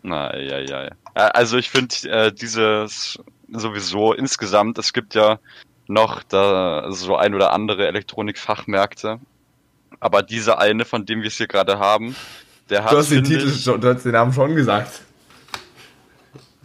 [0.04, 0.86] Na, ja, ja.
[0.86, 5.40] Äh, Also ich finde äh, dieses sowieso insgesamt, es gibt ja
[5.88, 9.20] noch da so ein oder andere Elektronikfachmärkte.
[10.00, 12.16] Aber dieser eine, von dem wir es hier gerade haben,
[12.70, 15.02] der hat, Du hast den Titel ich, schon, du hast den Namen schon gesagt.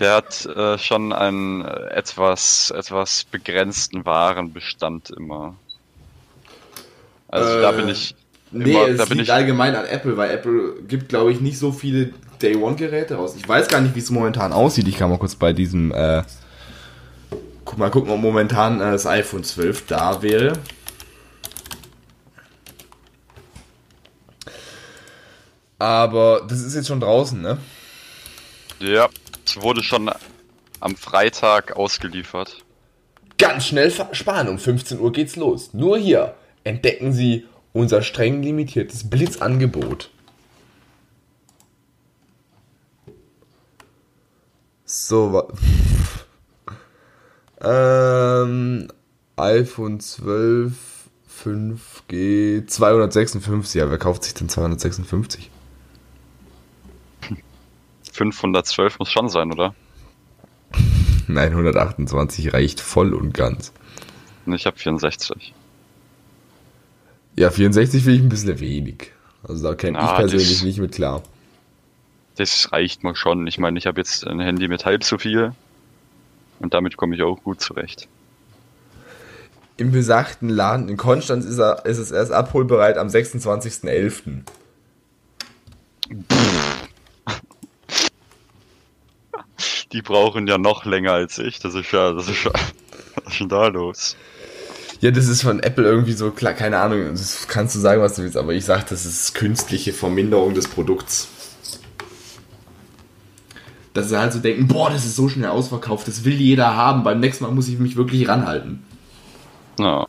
[0.01, 5.57] der hat äh, schon einen äh, etwas, etwas begrenzten Warenbestand immer.
[7.29, 8.17] Also da Äh, bin ich
[8.51, 12.13] Nee, immer, es liegt allgemein an Apple, weil Apple gibt, glaube ich, nicht so viele
[12.41, 13.35] Day-One-Geräte raus.
[13.37, 14.89] Ich weiß gar nicht, wie es momentan aussieht.
[14.89, 16.23] Ich kann mal kurz bei diesem, äh,
[17.65, 20.55] guck mal gucken, ob momentan äh, das iPhone 12 da wäre.
[25.79, 27.59] Aber das ist jetzt schon draußen, ne?
[28.81, 29.09] ja,
[29.45, 30.11] es wurde schon
[30.81, 32.65] am Freitag ausgeliefert.
[33.39, 35.73] Ganz schnell sparen, um 15 Uhr geht's los.
[35.73, 36.35] Nur hier
[36.65, 40.11] entdecken Sie unser streng limitiertes Blitzangebot.
[44.85, 45.49] So,
[47.61, 48.89] ähm,
[49.37, 50.73] iPhone 12
[51.45, 53.75] 5G 256.
[53.81, 55.51] Ja, wer kauft sich denn 256?
[58.13, 59.75] 512 muss schon sein, oder?
[61.29, 63.73] Nein, 128 reicht voll und ganz.
[64.47, 65.55] Ich habe 64.
[67.39, 69.13] Ja, 64 finde ich ein bisschen wenig.
[69.45, 71.23] Also da käme ich Ah, persönlich das- nicht mit klar.
[72.35, 73.47] Das reicht mir schon.
[73.47, 75.53] Ich meine, ich habe jetzt ein Handy mit halb so viel.
[76.59, 78.09] Und damit komme ich auch gut zurecht.
[79.77, 84.43] Im besagten Laden in Konstanz ist, er, ist es erst abholbereit am 26.11.
[89.93, 91.61] Die brauchen ja noch länger als ich.
[91.61, 92.51] Das ist ja, das ist ja,
[93.25, 94.17] was ist denn da los?
[95.01, 98.15] Ja, das ist von Apple irgendwie so klar, keine Ahnung, das kannst du sagen, was
[98.15, 101.29] du willst, aber ich sag, das ist künstliche Verminderung des Produkts.
[103.95, 107.05] Dass sie halt so denken, boah, das ist so schnell ausverkauft, das will jeder haben,
[107.05, 108.83] beim nächsten Mal muss ich mich wirklich ranhalten.
[109.79, 110.07] Ja.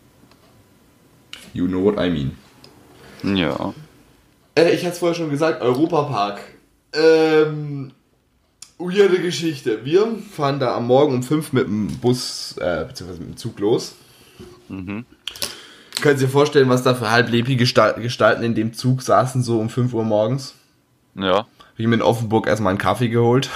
[1.54, 2.32] You know what I mean.
[3.38, 3.74] Ja.
[4.56, 6.40] Äh, ich hatte es vorher schon gesagt, Europapark.
[6.94, 7.92] Ähm,
[8.80, 9.86] weirde Geschichte.
[9.86, 13.60] Wir fahren da am Morgen um 5 mit dem Bus, äh, beziehungsweise mit dem Zug
[13.60, 13.96] los.
[14.70, 15.06] Mhm.
[16.02, 19.60] Könnt ihr dir vorstellen, was da für halblebige Gestalt- Gestalten in dem Zug saßen, so
[19.60, 20.56] um 5 Uhr morgens?
[21.16, 21.46] Ja.
[21.78, 23.50] Ich mir in Offenburg erstmal einen Kaffee geholt.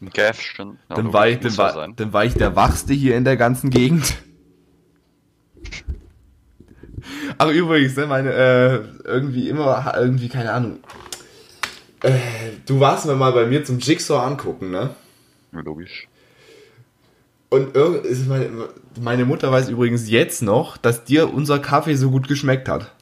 [0.00, 0.78] Ein Käffchen.
[0.88, 1.94] Ja, Dann, war ich, dann, war, sein.
[1.96, 4.14] dann war ich der Wachste hier in der ganzen Gegend.
[7.38, 10.78] Ach übrigens, ne, meine, äh, irgendwie immer, irgendwie, keine Ahnung.
[12.02, 12.18] Äh,
[12.66, 14.90] du warst mir mal bei mir zum Jigsaw angucken, ne?
[15.52, 16.07] Logisch.
[17.50, 17.74] Und
[18.26, 18.68] meine,
[19.00, 22.92] meine Mutter weiß übrigens jetzt noch, dass dir unser Kaffee so gut geschmeckt hat.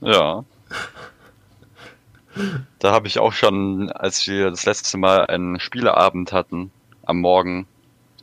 [0.00, 0.44] Ja.
[2.78, 6.70] Da habe ich auch schon, als wir das letzte Mal einen Spieleabend hatten,
[7.04, 7.66] am Morgen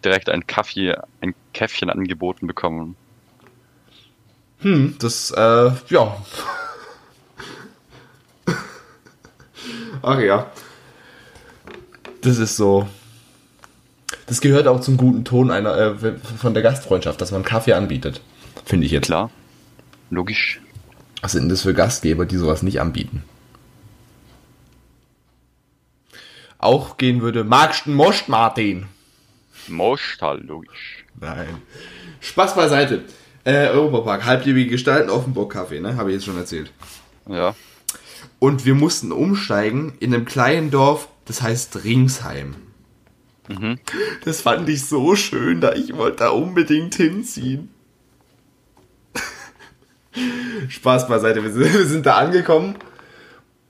[0.04, 2.96] direkt ein Kaffee, ein Käffchen angeboten bekommen.
[4.60, 6.18] Hm, das, äh, ja.
[10.02, 10.52] Ach ja.
[12.22, 12.88] Das ist so.
[14.34, 18.20] Das gehört auch zum guten Ton einer, äh, von der Gastfreundschaft, dass man Kaffee anbietet.
[18.66, 19.06] Finde ich jetzt.
[19.06, 19.30] Klar.
[20.10, 20.60] Logisch.
[21.22, 23.22] Was sind das für Gastgeber, die sowas nicht anbieten?
[26.58, 28.88] Auch gehen würde, magst du Most, Martin?
[29.68, 31.06] Moschtal, logisch.
[31.22, 31.62] Nein.
[32.20, 33.04] Spaß beiseite.
[33.44, 35.96] Äh, Europapark, halblebige Gestalten, Offenburg Kaffee, ne?
[35.96, 36.72] Habe ich jetzt schon erzählt.
[37.30, 37.54] Ja.
[38.40, 42.56] Und wir mussten umsteigen in einem kleinen Dorf, das heißt Ringsheim.
[43.50, 43.80] Mhm.
[44.26, 47.70] Das fand ich so schön, da ich wollte da unbedingt hinziehen.
[50.70, 52.76] Spaß beiseite, wir sind, wir sind da angekommen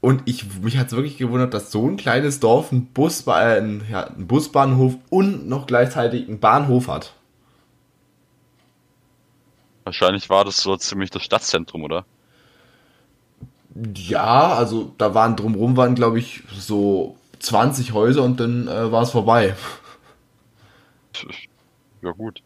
[0.02, 3.32] Und ich, mich hat es wirklich gewundert, dass so ein kleines Dorf ein, Bus, äh,
[3.32, 7.14] ein, ja, ein Busbahnhof und noch gleichzeitig einen Bahnhof hat.
[9.86, 12.06] Wahrscheinlich war das so ziemlich das Stadtzentrum, oder?
[13.96, 19.04] Ja, also da waren drumrum waren, glaube ich, so 20 Häuser und dann äh, war
[19.04, 19.56] es vorbei.
[22.02, 22.42] Ja gut.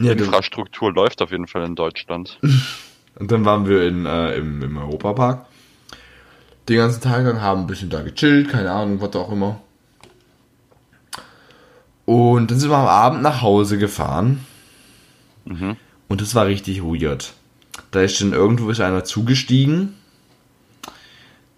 [0.00, 2.38] Ja, Infrastruktur läuft auf jeden Fall in Deutschland.
[3.18, 5.46] und dann waren wir in, äh, im, im Europapark.
[6.68, 9.60] Den ganzen Tag lang haben ein bisschen da gechillt, keine Ahnung, was auch immer.
[12.06, 14.44] Und dann sind wir am Abend nach Hause gefahren.
[15.44, 15.76] Mhm.
[16.08, 17.34] Und das war richtig weird.
[17.90, 19.94] Da ist dann irgendwo ist einer zugestiegen.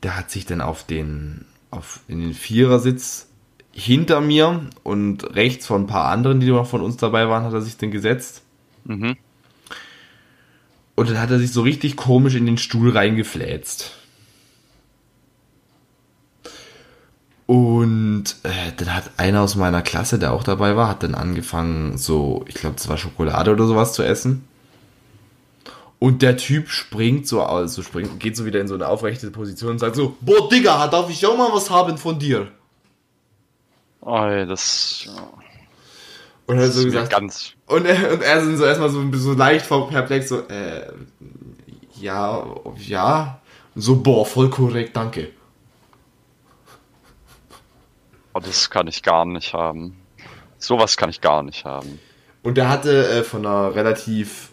[0.06, 3.26] Der hat sich dann auf den, auf, in den Vierersitz
[3.72, 7.52] hinter mir und rechts von ein paar anderen, die noch von uns dabei waren, hat
[7.52, 8.42] er sich dann gesetzt.
[8.84, 9.16] Mhm.
[10.94, 13.96] Und dann hat er sich so richtig komisch in den Stuhl reingefläzt.
[17.46, 21.98] Und äh, dann hat einer aus meiner Klasse, der auch dabei war, hat dann angefangen,
[21.98, 24.44] so, ich glaube, das war Schokolade oder sowas zu essen.
[25.98, 29.30] Und der Typ springt so aus, so springt, geht so wieder in so eine aufrechte
[29.30, 32.48] Position und sagt so, boah, Digga, darf ich auch mal was haben von dir?
[34.02, 35.08] Oh, das,
[36.46, 37.54] Und er so gesagt, ganz.
[37.66, 40.92] und er, und er sind so erstmal so, so leicht perplex, so, äh,
[41.98, 42.46] ja,
[42.78, 43.40] ja.
[43.74, 45.32] Und so, boah, voll korrekt, danke.
[48.32, 49.96] Oh, das kann ich gar nicht haben.
[50.58, 51.98] Sowas kann ich gar nicht haben.
[52.42, 54.50] Und der hatte äh, von einer relativ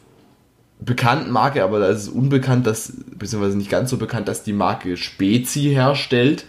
[0.86, 4.54] bekannten Marke, aber da ist es unbekannt, dass, beziehungsweise nicht ganz so bekannt, dass die
[4.54, 6.46] Marke Spezi herstellt.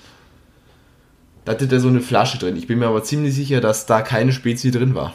[1.44, 2.57] Da hatte der so eine Flasche drin.
[2.57, 5.14] Ich bin mir aber ziemlich sicher, dass da keine Spezi drin war.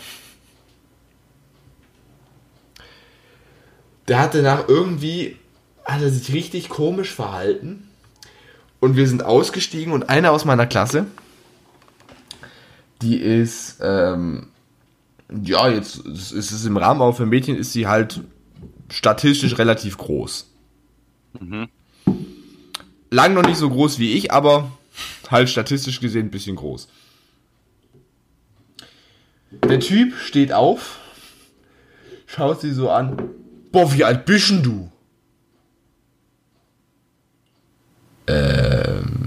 [4.08, 5.38] Der hatte nach irgendwie,
[5.86, 7.90] hat er sich richtig komisch verhalten.
[8.80, 11.06] Und wir sind ausgestiegen und eine aus meiner Klasse,
[13.02, 14.48] die ist, ähm,
[15.44, 18.22] ja, jetzt ist es im Rahmen, aber für Mädchen ist sie halt
[18.92, 20.50] statistisch relativ groß.
[21.40, 21.70] Mhm.
[23.12, 24.72] Lang noch nicht so groß wie ich, aber
[25.30, 26.88] halt statistisch gesehen ein bisschen groß.
[29.68, 31.00] Der Typ steht auf,
[32.28, 33.30] schaut sie so an.
[33.72, 34.92] Boah, wie alt bist denn du?
[38.28, 39.20] Ähm,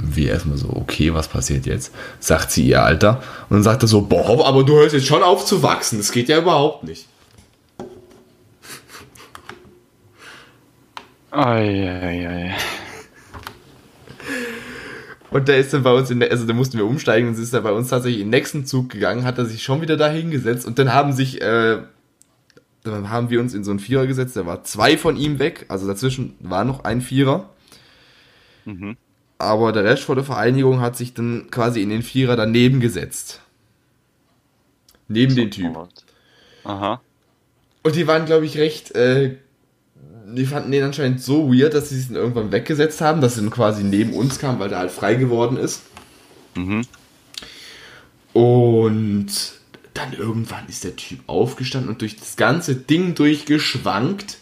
[0.00, 1.92] wie erstmal so, okay, was passiert jetzt?
[2.18, 3.22] Sagt sie ihr Alter.
[3.48, 5.98] Und dann sagt er so, boah, aber du hörst jetzt schon auf zu wachsen.
[5.98, 7.06] Das geht ja überhaupt nicht.
[11.32, 12.54] Eieiei.
[15.30, 17.54] Und der ist dann bei uns in der, also da mussten wir umsteigen und ist
[17.54, 20.10] dann bei uns tatsächlich in den nächsten Zug gegangen, hat er sich schon wieder da
[20.10, 21.78] hingesetzt und dann haben sich, äh,
[22.84, 25.64] dann haben wir uns in so einen Vierer gesetzt, da war zwei von ihm weg,
[25.68, 27.48] also dazwischen war noch ein Vierer,
[28.66, 28.96] Mhm.
[29.38, 33.40] aber der Rest von der Vereinigung hat sich dann quasi in den Vierer daneben gesetzt.
[35.08, 35.76] Neben den Typ.
[36.64, 37.00] Aha.
[37.82, 39.36] Und die waren, glaube ich, recht, äh,
[40.34, 43.84] die fanden den anscheinend so weird, dass sie dann irgendwann weggesetzt haben, dass dann quasi
[43.84, 45.82] neben uns kam, weil der halt frei geworden ist.
[46.54, 46.82] Mhm.
[48.32, 49.28] Und
[49.94, 54.38] dann irgendwann ist der Typ aufgestanden und durch das ganze Ding durchgeschwankt.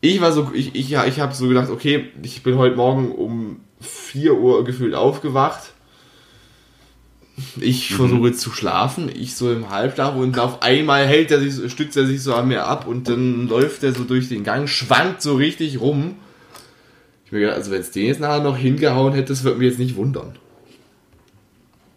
[0.00, 3.10] Ich war so, ich, ich, ja, ich habe so gedacht, okay, ich bin heute Morgen
[3.12, 5.73] um 4 Uhr gefühlt aufgewacht.
[7.60, 7.94] Ich Mhm.
[7.96, 12.06] versuche zu schlafen, ich so im Halbschlaf und auf einmal hält er sich, stützt er
[12.06, 15.34] sich so an mir ab und dann läuft er so durch den Gang, schwankt so
[15.34, 16.16] richtig rum.
[17.26, 19.68] Ich mir gedacht, also wenn es den jetzt nachher noch hingehauen hätte, das würde mich
[19.68, 20.38] jetzt nicht wundern.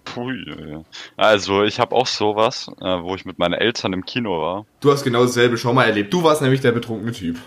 [0.06, 0.84] Pui, ja, ja.
[1.17, 4.65] Also, ich habe auch sowas, äh, wo ich mit meinen Eltern im Kino war.
[4.80, 6.13] Du hast genau dasselbe schon mal erlebt.
[6.13, 7.38] Du warst nämlich der betrunkene Typ.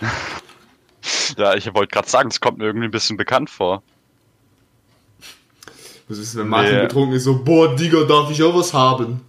[1.36, 3.82] Ja, ich wollte gerade sagen, es kommt mir irgendwie ein bisschen bekannt vor.
[6.08, 6.82] Was ist, wenn Martin Nee.
[6.82, 9.22] betrunken ist, so, boah, Digga, darf ich auch was haben?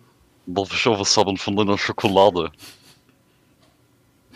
[0.45, 2.51] Darf ich auch was haben von deiner Schokolade?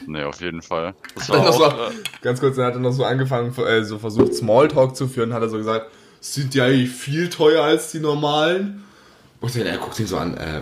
[0.07, 0.95] Nee, auf jeden Fall.
[1.15, 3.83] Das war noch so, auch, äh, ganz kurz, dann hat er noch so angefangen, äh,
[3.83, 5.91] so versucht Smalltalk zu führen, hat er so gesagt,
[6.21, 8.85] sind die eigentlich viel teuer als die normalen?
[9.41, 10.61] Und dann, er guckt ihn so an, äh,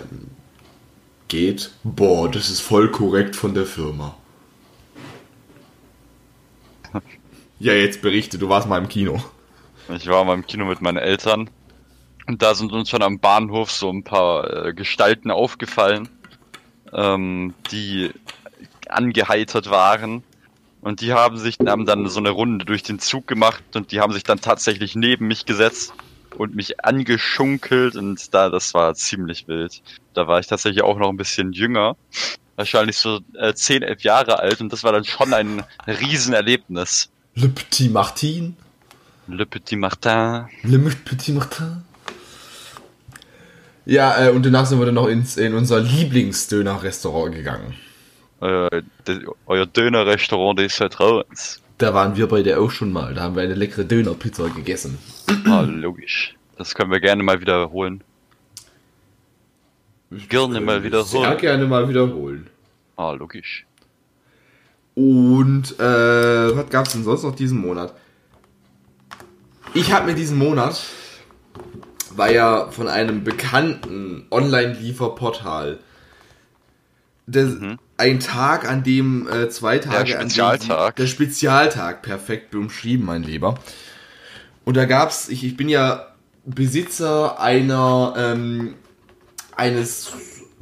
[1.28, 4.16] geht, boah, das ist voll korrekt von der Firma.
[7.60, 9.20] Ja, jetzt berichte, du warst mal im Kino.
[9.90, 11.50] Ich war mal im Kino mit meinen Eltern
[12.28, 16.10] und da sind uns schon am Bahnhof so ein paar äh, Gestalten aufgefallen,
[16.94, 18.12] ähm, die
[18.90, 20.24] angeheitert waren.
[20.82, 24.00] Und die haben sich haben dann so eine Runde durch den Zug gemacht und die
[24.00, 25.94] haben sich dann tatsächlich neben mich gesetzt
[26.38, 29.82] und mich angeschunkelt und da das war ziemlich wild.
[30.14, 31.98] Da war ich tatsächlich auch noch ein bisschen jünger,
[32.56, 37.10] wahrscheinlich so äh, 10, 11 Jahre alt und das war dann schon ein Riesenerlebnis.
[37.34, 38.56] Le Petit Martin.
[39.28, 40.46] Le Petit Martin.
[40.64, 41.84] Le Petit Martin.
[43.88, 47.74] Ja, äh, und danach sind wir dann noch ins, in unser Lieblingsdöner-Restaurant gegangen.
[48.42, 51.62] Äh, de, euer Dönerrestaurant, das ist halt raus.
[51.78, 53.14] Da waren wir beide auch schon mal.
[53.14, 54.98] Da haben wir eine leckere Dönerpizza gegessen.
[55.46, 56.36] Ah, logisch.
[56.58, 58.04] Das können wir gerne mal wiederholen.
[60.28, 61.38] Gerne mal Sehr wiederholen.
[61.38, 62.48] gerne mal wiederholen.
[62.98, 63.66] Ah, logisch.
[64.96, 67.94] Und äh, was gab's denn sonst noch diesen Monat?
[69.74, 70.84] Ich habe mir diesen Monat,
[72.18, 75.80] war ja von einem bekannten Online-Lieferportal,
[77.28, 80.96] der, ein Tag, an dem äh, zwei Tage, an dem Spezialtag.
[80.96, 83.56] der Spezialtag, perfekt umschrieben, mein Lieber.
[84.64, 86.08] Und da gab's, ich, ich bin ja
[86.46, 88.76] Besitzer einer ähm,
[89.56, 90.12] eines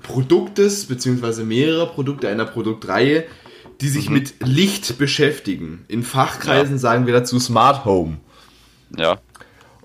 [0.01, 3.25] Produktes, beziehungsweise mehrerer Produkte einer Produktreihe,
[3.81, 5.85] die sich mit Licht beschäftigen.
[5.87, 8.17] In Fachkreisen sagen wir dazu Smart Home.
[8.95, 9.17] Ja.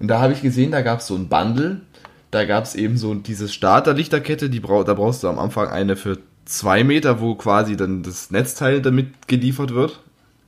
[0.00, 1.82] Und da habe ich gesehen, da gab es so ein Bundle.
[2.30, 5.96] Da gab es eben so diese Starterlichterkette, die brau da brauchst du am Anfang eine
[5.96, 10.00] für zwei Meter, wo quasi dann das Netzteil damit geliefert wird.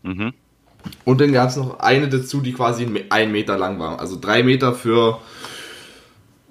[0.03, 0.33] Mhm.
[1.05, 4.01] Und dann gab es noch eine dazu, die quasi ein Me- ein Meter lang war.
[4.01, 5.21] Also drei Meter für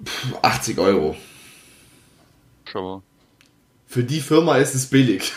[0.04, 1.16] pff, 80 Euro.
[2.64, 3.02] Schon.
[3.86, 5.32] Für die Firma ist es billig.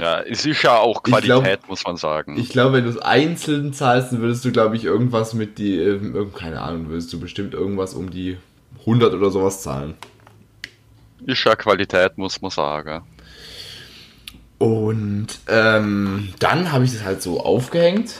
[0.00, 2.38] Ja, ist ja auch Ich glaub- Qualität, muss man sagen.
[2.38, 5.78] Ich glaube, wenn du es einzeln zahlst, dann würdest du, glaube ich, irgendwas mit die,
[5.78, 8.38] ähm, keine Ahnung, würdest du bestimmt irgendwas um die
[8.86, 9.94] 100 oder sowas zahlen.
[11.26, 13.02] ist ja Qualität, muss man sagen.
[14.58, 18.14] Und ähm, dann habe ich das halt so aufgehängt.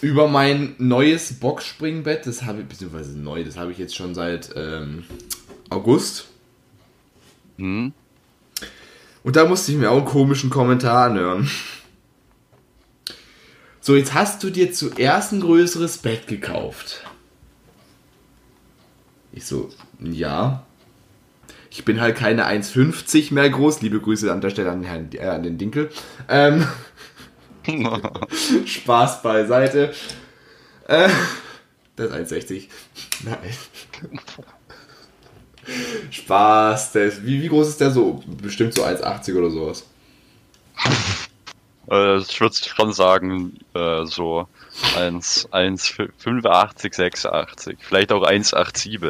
[0.00, 4.50] Über mein neues Boxspringbett, das habe ich, beziehungsweise neu, das habe ich jetzt schon seit
[4.56, 5.04] ähm,
[5.70, 6.26] August.
[7.58, 7.92] Hm?
[9.22, 11.50] Und da musste ich mir auch einen komischen Kommentar anhören.
[13.80, 17.04] So, jetzt hast du dir zuerst ein größeres Bett gekauft.
[19.32, 19.70] Ich so,
[20.00, 20.64] ja.
[21.70, 23.80] Ich bin halt keine 1,50 mehr groß.
[23.80, 25.90] Liebe Grüße an der Stelle an, den Herrn, äh, an den Dinkel.
[26.28, 26.66] Ähm,
[28.66, 29.94] Spaß beiseite.
[30.86, 31.08] Äh,
[31.96, 32.68] das ist 1,60.
[33.24, 33.38] Nein.
[36.10, 36.92] Spaß.
[36.92, 38.22] Der ist, wie, wie groß ist der so?
[38.26, 39.84] Bestimmt so 1,80 oder sowas.
[41.90, 44.46] Äh, ich würde schon sagen, äh, so
[44.96, 45.88] 1, 1,
[46.18, 49.00] 85, 86, vielleicht auch 187.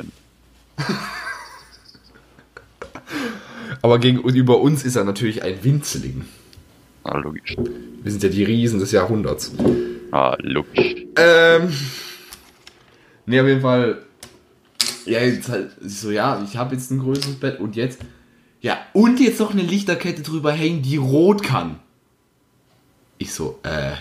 [3.83, 6.25] Aber gegenüber uns ist er natürlich ein Winzling.
[7.05, 7.57] Ah, logisch.
[7.57, 9.53] Wir sind ja die Riesen des Jahrhunderts.
[10.13, 10.97] Ah, logisch.
[11.17, 11.73] Ähm.
[13.27, 14.03] Nee, auf jeden Fall.
[15.07, 18.01] Ja, jetzt halt ich so, ja, ich habe jetzt ein größeres Bett und jetzt.
[18.61, 21.81] Ja, und jetzt noch eine Lichterkette drüber hängen, die rot kann.
[23.19, 23.93] Ich so, äh,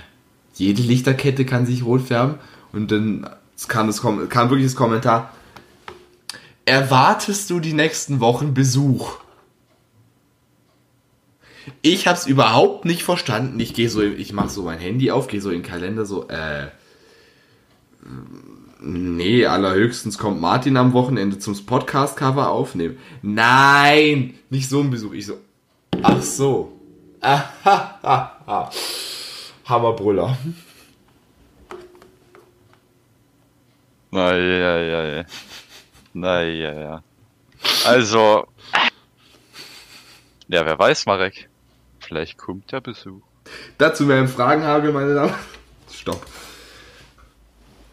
[0.54, 2.36] jede Lichterkette kann sich rot färben.
[2.72, 3.28] Und dann
[3.68, 5.34] kam, das, kam wirklich das Kommentar.
[6.66, 9.18] Erwartest du die nächsten Wochen Besuch?
[11.82, 13.60] Ich hab's überhaupt nicht verstanden.
[13.60, 16.28] Ich gehe so, ich mach so mein Handy auf, gehe so in den Kalender so,
[16.28, 16.68] äh,
[18.82, 22.98] nee, allerhöchstens kommt Martin am Wochenende zum Podcast-Cover aufnehmen.
[23.22, 25.14] Nein, nicht so ein Besuch.
[25.14, 25.38] Ich so,
[26.02, 26.74] ach so.
[29.66, 30.38] Hammerbrüller.
[34.12, 35.26] Naja, ja, ja.
[36.14, 37.04] Naja, ja.
[37.86, 38.48] Also.
[40.48, 41.48] Ja, wer weiß, Marek.
[42.00, 43.22] Vielleicht kommt der Besuch.
[43.78, 45.34] Dazu mehr im Fragenhagel, meine Damen.
[45.90, 46.26] Stopp.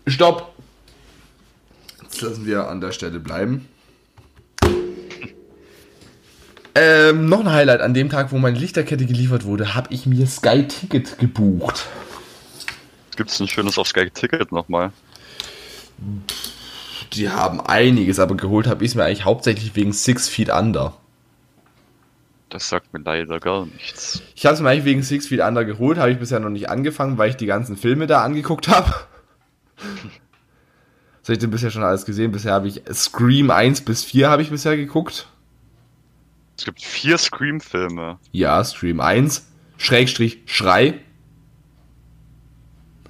[0.07, 0.55] Stopp.
[2.19, 3.69] Jetzt lassen wir an der Stelle bleiben.
[6.75, 7.81] Ähm, noch ein Highlight.
[7.81, 11.87] An dem Tag, wo meine Lichterkette geliefert wurde, habe ich mir Sky Ticket gebucht.
[13.15, 14.91] Gibt's ein schönes auf Sky Ticket nochmal?
[17.13, 20.97] Die haben einiges, aber geholt habe ich es mir eigentlich hauptsächlich wegen Six Feet Under.
[22.49, 24.23] Das sagt mir leider gar nichts.
[24.35, 26.69] Ich habe es mir eigentlich wegen Six Feet Under geholt, habe ich bisher noch nicht
[26.69, 28.93] angefangen, weil ich die ganzen Filme da angeguckt habe.
[31.29, 32.33] Was habe ich denn bisher schon alles gesehen?
[32.33, 35.29] Bisher habe ich Scream 1 bis 4 habe ich bisher geguckt.
[36.57, 38.19] Es gibt vier Scream-Filme.
[38.33, 41.01] Ja, Scream 1, Schrägstrich, Schrei.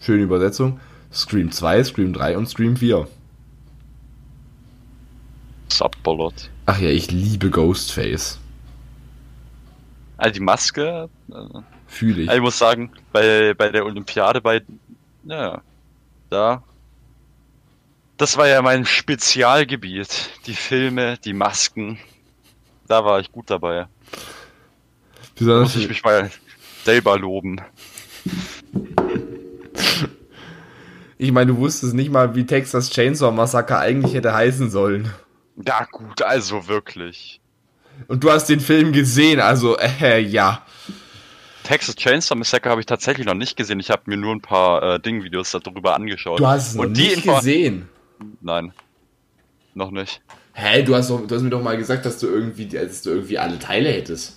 [0.00, 0.80] Schöne Übersetzung.
[1.12, 3.06] Scream 2, Scream 3 und Scream 4.
[5.68, 6.50] Subbolot.
[6.66, 8.40] Ach ja, ich liebe Ghostface.
[10.16, 11.08] Also die Maske.
[11.30, 12.30] Äh, Fühle ich.
[12.32, 14.62] ich muss sagen, bei, bei der Olympiade bei.
[15.22, 15.62] Ja.
[16.30, 16.64] Da.
[18.18, 20.30] Das war ja mein Spezialgebiet.
[20.46, 21.98] Die Filme, die Masken.
[22.88, 23.86] Da war ich gut dabei.
[25.36, 26.30] Besonders Muss ich mich mal.
[26.84, 27.60] selber loben.
[31.16, 35.12] Ich meine, du wusstest nicht mal, wie Texas Chainsaw Massacre eigentlich hätte heißen sollen.
[35.64, 37.40] Ja, gut, also wirklich.
[38.08, 40.64] Und du hast den Film gesehen, also, äh, ja.
[41.62, 43.78] Texas Chainsaw Massacre habe ich tatsächlich noch nicht gesehen.
[43.78, 46.40] Ich habe mir nur ein paar äh, Ding-Videos darüber angeschaut.
[46.40, 47.88] Du hast es noch Und nicht gesehen.
[48.40, 48.72] Nein.
[49.74, 50.20] Noch nicht.
[50.54, 53.10] Hä, du hast, doch, du hast mir doch mal gesagt, dass du irgendwie, dass du
[53.10, 54.36] irgendwie alle Teile hättest.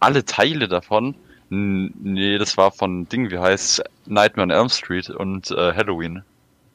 [0.00, 1.14] Alle Teile davon?
[1.50, 6.22] N nee, das war von Ding, wie heißt Nightmare on Elm Street und äh, Halloween.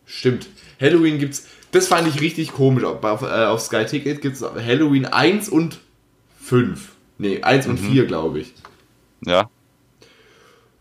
[0.06, 0.48] Stimmt.
[0.80, 2.84] Halloween gibt's, das fand ich richtig komisch.
[2.84, 5.80] Auf, äh, auf Sky Ticket gibt's Halloween 1 und
[6.40, 6.92] 5.
[7.18, 8.54] Nee, 1 und 4, glaube ich.
[9.26, 9.50] Ja.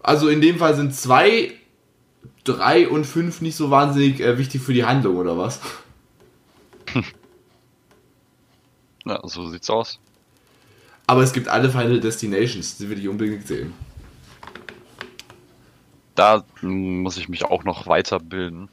[0.02, 1.52] Also in dem Fall sind 2,
[2.44, 5.60] 3 und 5 nicht so wahnsinnig äh, wichtig für die Handlung, oder was?
[9.06, 9.98] Ja, so sieht's aus.
[11.06, 13.72] Aber es gibt alle Final Destinations, die will ich unbedingt sehen.
[16.14, 18.68] Da muss ich mich auch noch weiterbilden.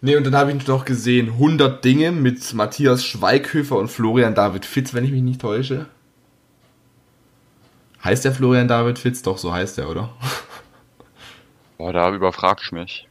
[0.00, 4.66] Nee, und dann habe ich noch gesehen 100 Dinge mit Matthias Schweighöfer und Florian David
[4.66, 5.86] Fitz, wenn ich mich nicht täusche.
[8.02, 9.22] Heißt der Florian David Fitz?
[9.22, 10.10] Doch, so heißt er, oder?
[11.78, 13.08] Boah, da überfragst du mich.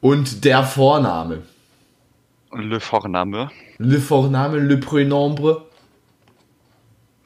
[0.00, 1.42] Und der Vorname.
[2.52, 5.66] Le Vorname, Le Vorname, le Prénombre.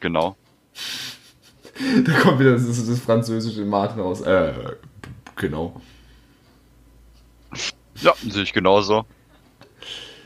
[0.01, 0.37] genau.
[2.05, 4.23] Da kommt wieder das, das, französische Marken raus.
[4.23, 4.55] Äh,
[5.35, 5.79] genau.
[7.97, 9.05] Ja, sehe ich genauso.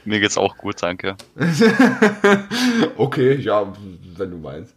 [0.04, 1.16] Mir geht's auch gut, danke.
[2.96, 3.72] Okay, ja,
[4.16, 4.74] wenn du meinst.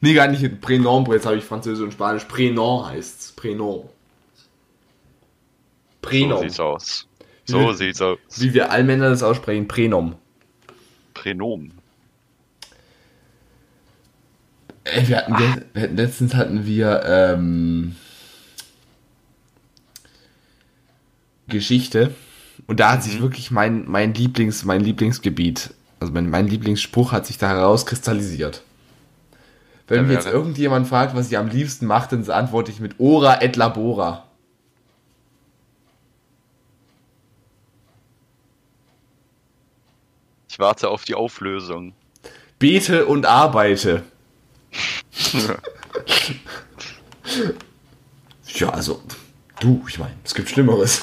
[0.00, 2.24] Nee, gar nicht Prénombre, jetzt habe ich Französisch und Spanisch.
[2.24, 3.34] Prénom heißt's.
[3.36, 3.88] Prénom.
[6.02, 6.40] So Prénom.
[6.40, 7.06] sieht's aus.
[7.44, 8.18] So sieht's aus.
[8.36, 10.14] Wie wir Allmänner das aussprechen, Prénom.
[11.14, 11.72] Pränom.
[14.84, 15.34] Ey, wir hatten,
[15.74, 17.96] wir hatten letztens hatten wir ähm,
[21.48, 22.14] Geschichte
[22.66, 27.26] und da hat sich wirklich mein, mein Lieblings mein Lieblingsgebiet, also mein, mein Lieblingsspruch hat
[27.26, 28.62] sich da herauskristallisiert.
[29.88, 33.40] Wenn mich jetzt irgendjemand fragt, was ich am liebsten mache, dann antworte ich mit Ora
[33.40, 34.24] et labora.
[40.50, 41.94] Ich warte auf die Auflösung.
[42.58, 44.04] Bete und arbeite.
[48.54, 49.02] Ja, also,
[49.60, 51.02] du, ich meine, es gibt Schlimmeres.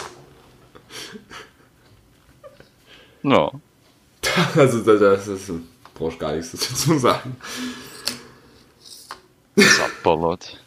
[3.23, 3.51] Ja.
[4.55, 5.51] Also, das, das ist,
[5.93, 7.37] brauchst gar nichts dazu zu sagen.
[9.55, 10.59] Sapperlot.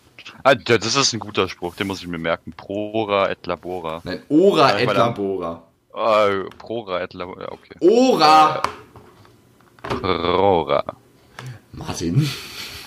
[0.45, 2.53] Ah, das ist ein guter Spruch, den muss ich mir merken.
[2.53, 4.01] Prora et labora.
[4.05, 5.63] Nein, Ora Ja, ich et labora.
[5.95, 7.77] Äh, Prora et labora, okay.
[7.81, 8.63] Ora!
[9.83, 10.85] Prora.
[11.73, 12.29] Martin.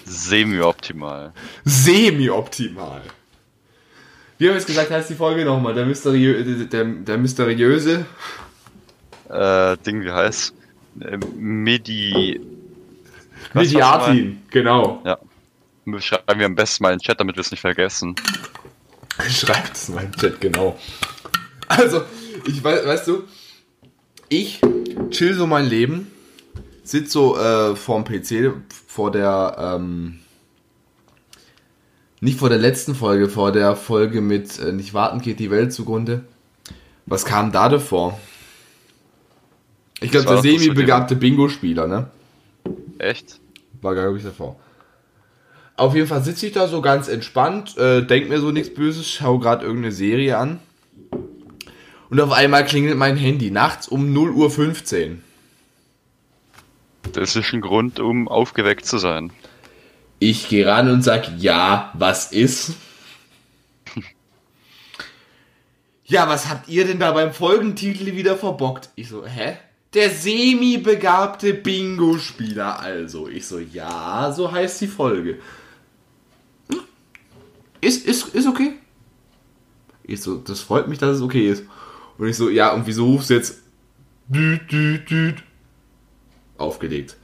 [0.06, 1.34] Semi-optimal.
[1.66, 3.02] Semi-optimal.
[4.38, 5.74] Wie haben wir es gesagt, heißt die Folge nochmal?
[5.74, 8.06] Der, Mysteriö der, der mysteriöse.
[9.30, 10.54] Äh, Ding, wie heißt?
[11.00, 12.42] Äh, Medi.
[13.54, 15.02] Mediatin, genau.
[15.06, 15.18] Ja.
[16.00, 18.16] Schreiben wir am besten mal in den Chat, damit wir es nicht vergessen.
[19.30, 20.78] Schreibt es mal im Chat, genau.
[21.68, 22.04] Also,
[22.46, 23.24] ich weiß, weißt du,
[24.30, 24.62] ich
[25.10, 26.12] chill so mein Leben,
[26.84, 28.54] sitz so äh, vorm PC,
[28.88, 30.20] vor der, ähm,
[32.20, 35.74] nicht vor der letzten Folge, vor der Folge mit äh, Nicht warten geht die Welt
[35.74, 36.24] zugrunde.
[37.06, 38.20] Was kam da davor?
[40.02, 42.10] Ich glaube, der semi-begabte Bingo-Spieler, ne?
[42.98, 43.40] Echt?
[43.82, 44.60] War, glaube ich, davor.
[45.76, 49.10] Auf jeden Fall sitze ich da so ganz entspannt, äh, denk mir so nichts Böses,
[49.10, 50.60] schau gerade irgendeine Serie an.
[52.10, 55.18] Und auf einmal klingelt mein Handy nachts um 0.15 Uhr.
[57.14, 59.32] Das ist ein Grund, um aufgeweckt zu sein.
[60.20, 62.74] Ich gehe ran und sag, ja, was ist?
[66.06, 68.90] Ja, was habt ihr denn da beim Folgentitel wieder verbockt?
[68.96, 69.56] Ich so, hä?
[69.94, 73.30] Der semi-begabte Bingo-Spieler also.
[73.30, 75.40] Ich so, ja, so heißt die Folge.
[77.82, 78.74] Ist, ist, ist okay.
[80.04, 81.64] Ich so, das freut mich, dass es okay ist.
[82.18, 83.62] Und ich so, ja, und wieso rufst du jetzt
[84.28, 85.44] düt, düt, düt,
[86.58, 87.18] aufgelegt?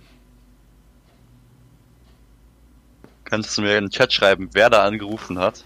[3.26, 5.64] Kannst du mir in den Chat schreiben, wer da angerufen hat?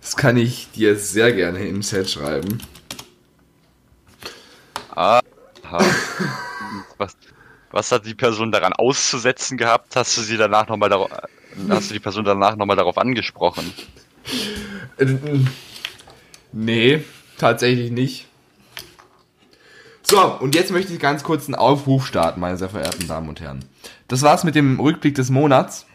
[0.00, 2.58] Das kann ich dir sehr gerne im Chat schreiben.
[4.90, 5.20] Aha.
[6.98, 7.16] was,
[7.70, 9.96] was hat die Person daran auszusetzen gehabt?
[9.96, 11.10] Hast du sie danach nochmal darauf,
[11.68, 13.72] hast du die Person danach nochmal darauf angesprochen?
[16.52, 17.04] Nee,
[17.38, 18.26] tatsächlich nicht.
[20.02, 23.40] So, und jetzt möchte ich ganz kurz einen Aufruf starten, meine sehr verehrten Damen und
[23.40, 23.64] Herren.
[24.08, 25.86] das war's mit dem Rückblick des Monats.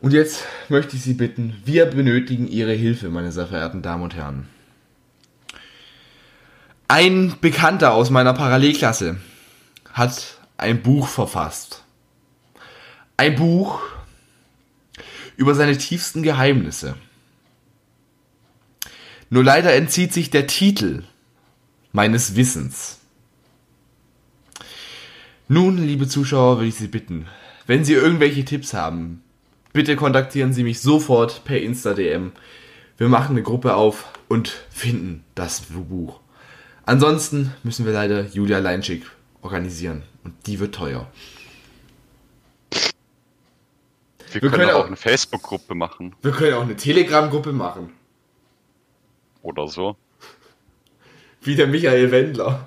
[0.00, 4.16] Und jetzt möchte ich Sie bitten, wir benötigen Ihre Hilfe, meine sehr verehrten Damen und
[4.16, 4.48] Herren.
[6.88, 9.16] Ein Bekannter aus meiner Parallelklasse
[9.92, 11.83] hat ein Buch verfasst.
[13.16, 13.80] Ein Buch
[15.36, 16.96] über seine tiefsten Geheimnisse.
[19.30, 21.04] Nur leider entzieht sich der Titel
[21.92, 22.98] meines Wissens.
[25.48, 27.26] Nun, liebe Zuschauer, will ich Sie bitten,
[27.66, 29.22] wenn Sie irgendwelche Tipps haben,
[29.72, 32.32] bitte kontaktieren Sie mich sofort per Insta-DM.
[32.96, 36.20] Wir machen eine Gruppe auf und finden das Buch.
[36.86, 39.04] Ansonsten müssen wir leider Julia Leinschik
[39.42, 41.10] organisieren und die wird teuer.
[44.34, 47.92] Wir, Wir können, können auch eine Facebook-Gruppe machen Wir können auch eine Telegram-Gruppe machen,
[49.42, 49.96] oder so.
[51.42, 52.66] wie der Michael Wendler.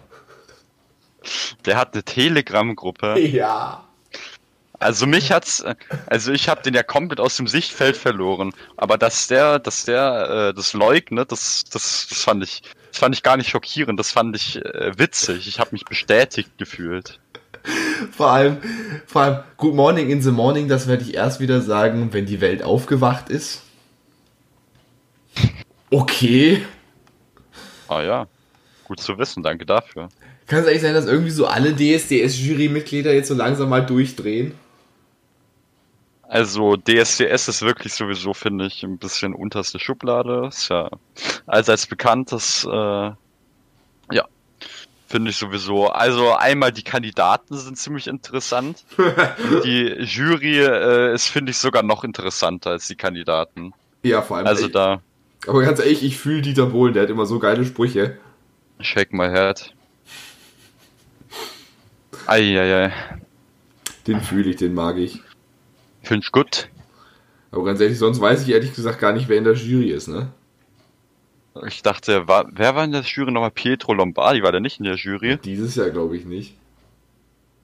[1.66, 3.20] Der hat eine Telegram-Gruppe.
[3.20, 3.84] Ja.
[4.80, 5.66] Also mich hat's,
[6.06, 8.54] also ich habe den ja komplett aus dem Sichtfeld verloren.
[8.78, 12.62] Aber dass der, dass der äh, das leugnet, das, das, das fand ich,
[12.92, 14.00] das fand ich gar nicht schockierend.
[14.00, 15.48] Das fand ich äh, witzig.
[15.48, 17.20] Ich habe mich bestätigt gefühlt.
[18.12, 18.58] Vor allem,
[19.06, 22.42] vor allem, Good Morning in the Morning, das werde ich erst wieder sagen, wenn die
[22.42, 23.64] Welt aufgewacht ist.
[25.90, 26.64] Okay.
[27.88, 28.28] Ah ja,
[28.84, 29.44] gut zu wissen.
[29.44, 30.10] Danke dafür.
[30.48, 34.54] Kann es eigentlich sein, dass irgendwie so alle DSDS-Jury-Mitglieder jetzt so langsam mal durchdrehen?
[36.24, 40.48] Also DSDS ist wirklich sowieso, finde ich, ein bisschen unterste Schublade.
[40.48, 40.90] Ist ja
[41.46, 43.12] allseits bekannt, das äh,
[44.12, 44.26] ja,
[45.08, 45.88] finde ich sowieso.
[45.88, 48.84] Also einmal die Kandidaten sind ziemlich interessant.
[49.64, 53.74] die Jury äh, ist, finde ich, sogar noch interessanter als die Kandidaten.
[54.04, 54.48] Ja, vor allem.
[54.48, 55.02] Also ey, da,
[55.46, 58.18] aber ganz ehrlich, ich fühle Dieter Bohlen, der hat immer so geile Sprüche.
[58.80, 59.74] shake my head.
[62.26, 62.92] Eieiei,
[64.06, 65.22] Den fühle ich, den mag ich.
[66.04, 66.70] finde ich gut.
[67.52, 70.08] Aber ganz ehrlich, sonst weiß ich ehrlich gesagt gar nicht, wer in der Jury ist,
[70.10, 70.34] ne?
[71.66, 73.52] Ich dachte, war, wer war in der Jury nochmal?
[73.52, 75.38] Pietro Lombardi, war der nicht in der Jury?
[75.44, 76.56] Dieses Jahr glaube ich nicht.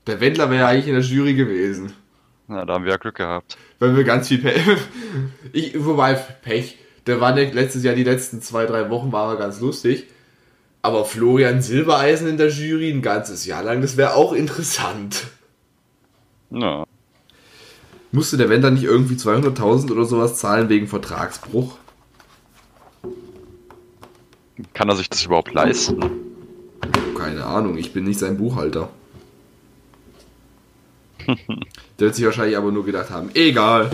[0.08, 1.94] Der Wendler wäre ja eigentlich in der Jury gewesen.
[2.48, 3.58] Na, da haben wir ja Glück gehabt.
[3.80, 4.62] Weil wir ganz viel Pech.
[5.54, 6.78] Ich, wobei, Pech.
[7.06, 10.08] Der war nicht letztes Jahr, die letzten zwei, drei Wochen war er ganz lustig.
[10.82, 15.28] Aber Florian Silbereisen in der Jury ein ganzes Jahr lang, das wäre auch interessant.
[16.50, 16.86] Ja.
[18.12, 21.78] Musste der Wendler nicht irgendwie 200.000 oder sowas zahlen wegen Vertragsbruch?
[24.74, 26.00] Kann er sich das überhaupt leisten?
[27.18, 28.90] Keine Ahnung, ich bin nicht sein Buchhalter.
[31.28, 31.38] Der
[32.00, 33.92] wird sich wahrscheinlich aber nur gedacht haben, egal.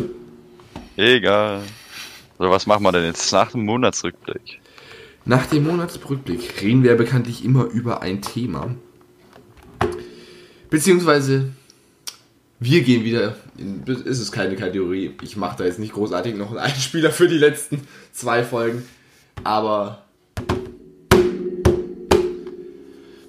[0.97, 1.61] Egal.
[2.37, 4.59] So, was machen wir denn jetzt nach dem Monatsrückblick?
[5.25, 8.75] Nach dem Monatsrückblick reden wir bekanntlich immer über ein Thema.
[10.69, 11.49] Beziehungsweise,
[12.59, 16.49] wir gehen wieder, in, ist es keine Kategorie, ich mache da jetzt nicht großartig noch
[16.49, 17.81] einen Einspieler für die letzten
[18.11, 18.85] zwei Folgen,
[19.43, 20.05] aber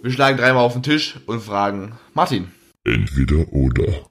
[0.03, 2.53] wir schlagen dreimal auf den Tisch und fragen, Martin,
[2.85, 4.09] Entweder oder.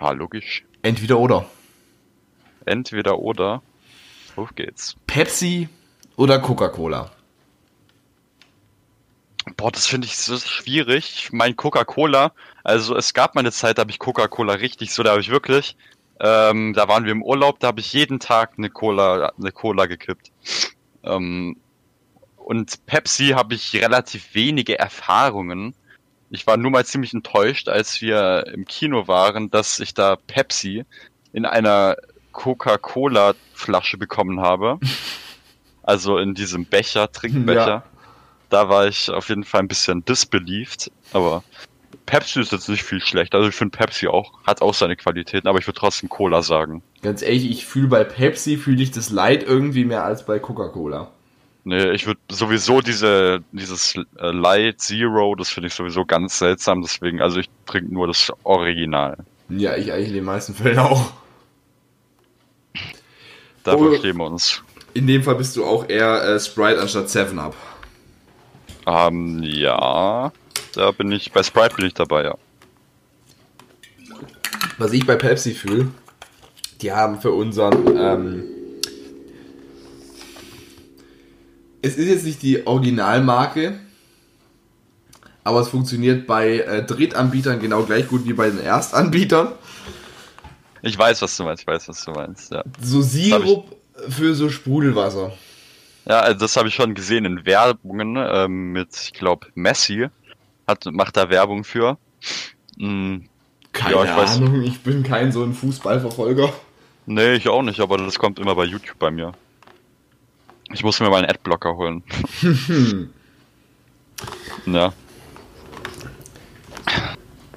[0.00, 0.64] Ha, logisch.
[0.82, 1.46] entweder oder,
[2.64, 3.62] Entweder oder.
[4.36, 4.96] Auf geht's.
[5.06, 5.68] Pepsi
[6.16, 7.10] oder Coca-Cola?
[9.56, 11.12] Boah, das finde ich so schwierig.
[11.14, 12.32] Ich mein Coca-Cola,
[12.64, 15.30] also es gab mal eine Zeit, da habe ich Coca-Cola richtig so, da habe ich
[15.30, 15.76] wirklich,
[16.18, 19.84] ähm, da waren wir im Urlaub, da habe ich jeden Tag eine Cola, eine Cola
[19.86, 20.32] gekippt.
[21.02, 21.56] Ähm,
[22.44, 25.74] und Pepsi habe ich relativ wenige Erfahrungen.
[26.30, 30.84] Ich war nur mal ziemlich enttäuscht, als wir im Kino waren, dass ich da Pepsi
[31.32, 31.96] in einer
[32.32, 34.78] Coca-Cola-Flasche bekommen habe.
[35.86, 37.68] Also in diesem Becher, Trinkbecher.
[37.68, 37.84] Ja.
[38.48, 41.44] Da war ich auf jeden Fall ein bisschen disbelieved, aber
[42.06, 43.34] Pepsi ist jetzt nicht viel schlecht.
[43.34, 46.82] Also ich finde Pepsi auch, hat auch seine Qualitäten, aber ich würde trotzdem Cola sagen.
[47.02, 51.12] Ganz ehrlich, ich fühle bei Pepsi, fühle ich das Leid irgendwie mehr als bei Coca-Cola.
[51.66, 56.82] Nee, ich würde sowieso diese, dieses äh, Light Zero, das finde ich sowieso ganz seltsam,
[56.82, 59.16] deswegen, also ich trinke nur das Original.
[59.48, 61.12] Ja, ich eigentlich in den meisten Fällen auch.
[63.62, 63.88] Da Oh.
[63.88, 64.62] verstehen wir uns.
[64.92, 67.56] In dem Fall bist du auch eher äh, Sprite anstatt 7-Up.
[68.86, 70.30] Ähm, ja,
[70.74, 72.34] da bin ich, bei Sprite bin ich dabei, ja.
[74.76, 75.88] Was ich bei Pepsi fühle,
[76.82, 77.96] die haben für unseren.
[77.96, 78.44] Ähm,
[81.84, 83.78] es ist jetzt nicht die Originalmarke,
[85.44, 89.52] aber es funktioniert bei äh, Drittanbietern genau gleich gut wie bei den Erstanbietern.
[90.80, 92.64] Ich weiß, was du meinst, ich weiß, was du meinst, ja.
[92.80, 93.76] So Sirup
[94.08, 95.32] für so Sprudelwasser.
[96.06, 100.08] Ja, also das habe ich schon gesehen in Werbungen ähm, mit, ich glaube, Messi
[100.66, 101.98] hat, macht da Werbung für.
[102.78, 103.18] Mm,
[103.72, 104.36] Keine Ja, ich weiß.
[104.38, 106.50] Ahnung, ich bin kein so ein Fußballverfolger.
[107.06, 109.32] Nee, ich auch nicht, aber das kommt immer bei YouTube bei mir.
[110.74, 112.02] Ich muss mir mal einen Adblocker holen.
[114.66, 114.92] ja.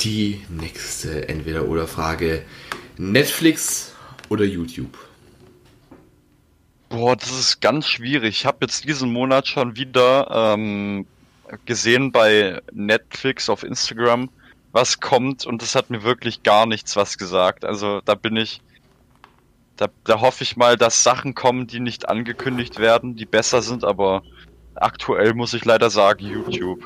[0.02, 2.44] Die nächste Entweder-Oder-Frage.
[2.98, 3.96] Netflix
[4.30, 4.96] oder YouTube?
[6.90, 8.38] Boah, das ist ganz schwierig.
[8.38, 11.08] Ich habe jetzt diesen Monat schon wieder ähm,
[11.66, 14.30] gesehen bei Netflix auf Instagram,
[14.74, 17.66] was kommt und das hat mir wirklich gar nichts was gesagt.
[17.66, 18.62] Also da bin ich,
[19.78, 23.84] da, da hoffe ich mal, dass Sachen kommen, die nicht angekündigt werden, die besser sind,
[23.84, 24.24] aber
[24.76, 26.84] aktuell muss ich leider sagen YouTube.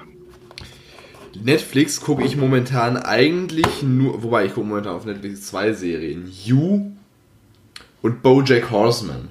[1.34, 6.32] Netflix gucke ich momentan eigentlich nur, wobei ich gucke momentan auf Netflix zwei Serien.
[6.44, 6.92] You
[8.02, 9.30] und Bojack Horseman.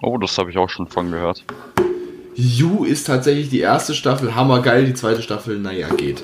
[0.00, 1.44] Oh, das habe ich auch schon von gehört.
[2.36, 6.22] You ist tatsächlich die erste Staffel hammergeil, die zweite Staffel, naja, geht.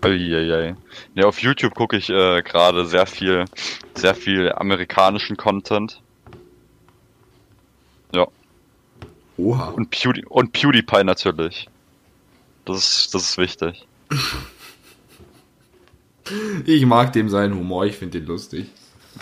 [0.00, 0.76] Eieiei.
[1.14, 3.44] Ja, auf YouTube gucke ich äh, gerade sehr viel,
[3.94, 6.00] sehr viel amerikanischen Content.
[8.14, 8.26] Ja.
[9.36, 9.68] Oha.
[9.70, 11.68] Und, Pewdie und PewDiePie natürlich.
[12.64, 13.86] Das ist, das ist wichtig.
[16.66, 18.66] Ich mag dem seinen Humor, ich finde den lustig.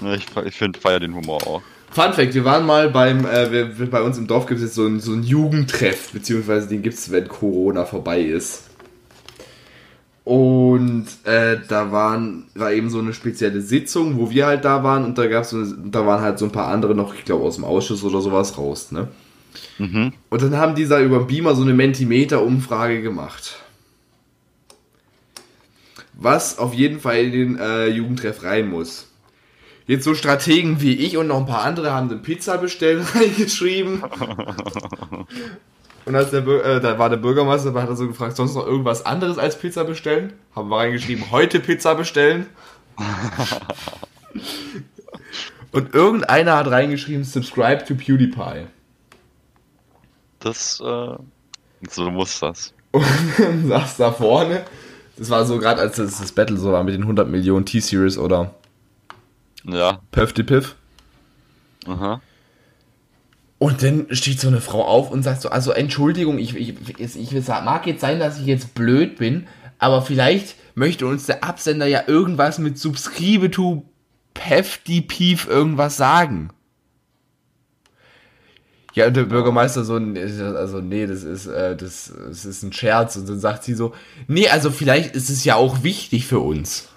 [0.00, 1.62] Ich, ich feier den Humor auch.
[1.90, 4.74] Fun Fact, wir waren mal beim, äh, wir, bei uns im Dorf gibt es jetzt
[4.74, 8.65] so einen so einen Jugendtreff, beziehungsweise den gibt es, wenn Corona vorbei ist.
[10.26, 15.04] Und äh, da waren, war eben so eine spezielle Sitzung, wo wir halt da waren
[15.04, 17.44] und da gab's so, eine- da waren halt so ein paar andere noch, ich glaube
[17.44, 19.06] aus dem Ausschuss oder sowas raus, ne?
[19.78, 20.12] Mhm.
[20.28, 23.60] Und dann haben die da über Beamer so eine Mentimeter-Umfrage gemacht.
[26.14, 29.06] Was auf jeden Fall in den äh, Jugendtreff rein muss.
[29.86, 34.02] Jetzt so Strategen wie ich und noch ein paar andere haben den Pizza bestellen reingeschrieben.
[36.07, 38.64] Und als der äh, da war der Bürgermeister, da hat er so gefragt, sonst noch
[38.64, 40.32] irgendwas anderes als Pizza bestellen?
[40.54, 42.46] Haben wir reingeschrieben, heute Pizza bestellen.
[45.72, 48.66] und irgendeiner hat reingeschrieben, subscribe to PewDiePie.
[50.38, 51.16] Das, äh,
[51.90, 52.72] so muss das.
[52.92, 53.04] und
[53.38, 54.64] dann saß da vorne.
[55.16, 58.16] Das war so gerade, als das, das Battle so war mit den 100 Millionen T-Series
[58.16, 58.54] oder
[59.64, 59.98] Ja.
[60.12, 60.76] Puff die Piff.
[61.86, 62.20] Aha.
[63.59, 67.34] Und dann steht so eine Frau auf und sagt so, also Entschuldigung, ich, ich, ich,
[67.34, 69.46] ich mag jetzt sein, dass ich jetzt blöd bin,
[69.78, 73.84] aber vielleicht möchte uns der Absender ja irgendwas mit Subscribe to
[74.38, 76.50] Hefty Pief irgendwas sagen.
[78.92, 83.16] Ja, und der Bürgermeister so, also nee, das ist, äh, das, das ist ein Scherz.
[83.16, 83.92] Und dann sagt sie so,
[84.26, 86.88] nee, also vielleicht ist es ja auch wichtig für uns.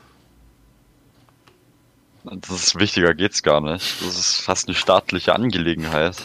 [2.32, 4.02] Das ist wichtiger geht's gar nicht.
[4.02, 6.16] Das ist fast eine staatliche Angelegenheit.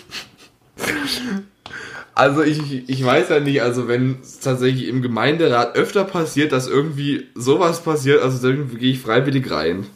[2.15, 6.69] Also ich, ich weiß ja nicht, also wenn es tatsächlich im Gemeinderat öfter passiert, dass
[6.69, 9.87] irgendwie sowas passiert, also dann gehe ich freiwillig rein.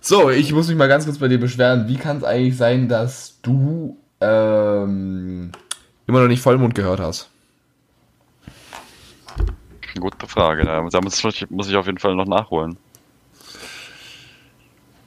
[0.00, 1.86] So, ich muss mich mal ganz kurz bei dir beschweren.
[1.86, 5.52] Wie kann es eigentlich sein, dass du ähm,
[6.06, 7.28] immer noch nicht Vollmond gehört hast?
[10.00, 10.64] Gute Frage.
[10.64, 12.76] Da muss ich, muss ich auf jeden Fall noch nachholen.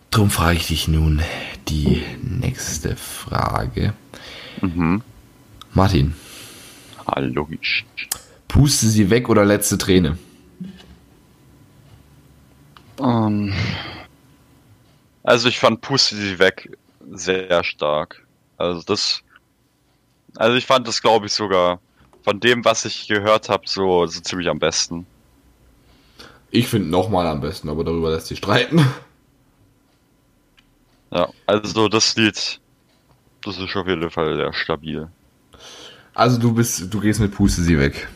[0.10, 1.22] Drum frage ich dich nun
[1.68, 3.94] die nächste Frage.
[4.62, 5.02] Mhm.
[5.74, 6.14] Martin,
[7.06, 7.86] Ah, logisch.
[8.48, 10.18] puste sie weg oder letzte Träne?
[13.00, 13.54] Ähm,
[15.24, 16.78] also ich fand Pussy sie weg
[17.12, 18.26] sehr stark.
[18.58, 19.22] Also das,
[20.36, 21.80] also ich fand das glaube ich sogar
[22.24, 25.06] von dem, was ich gehört habe, so, so ziemlich am besten.
[26.52, 28.86] Ich finde nochmal am besten, aber darüber lässt sich streiten.
[31.14, 32.62] Ja, also das Lied,
[33.44, 35.10] das ist auf jeden Fall sehr stabil.
[36.14, 38.08] Also du bist, du gehst mit Puste sie weg.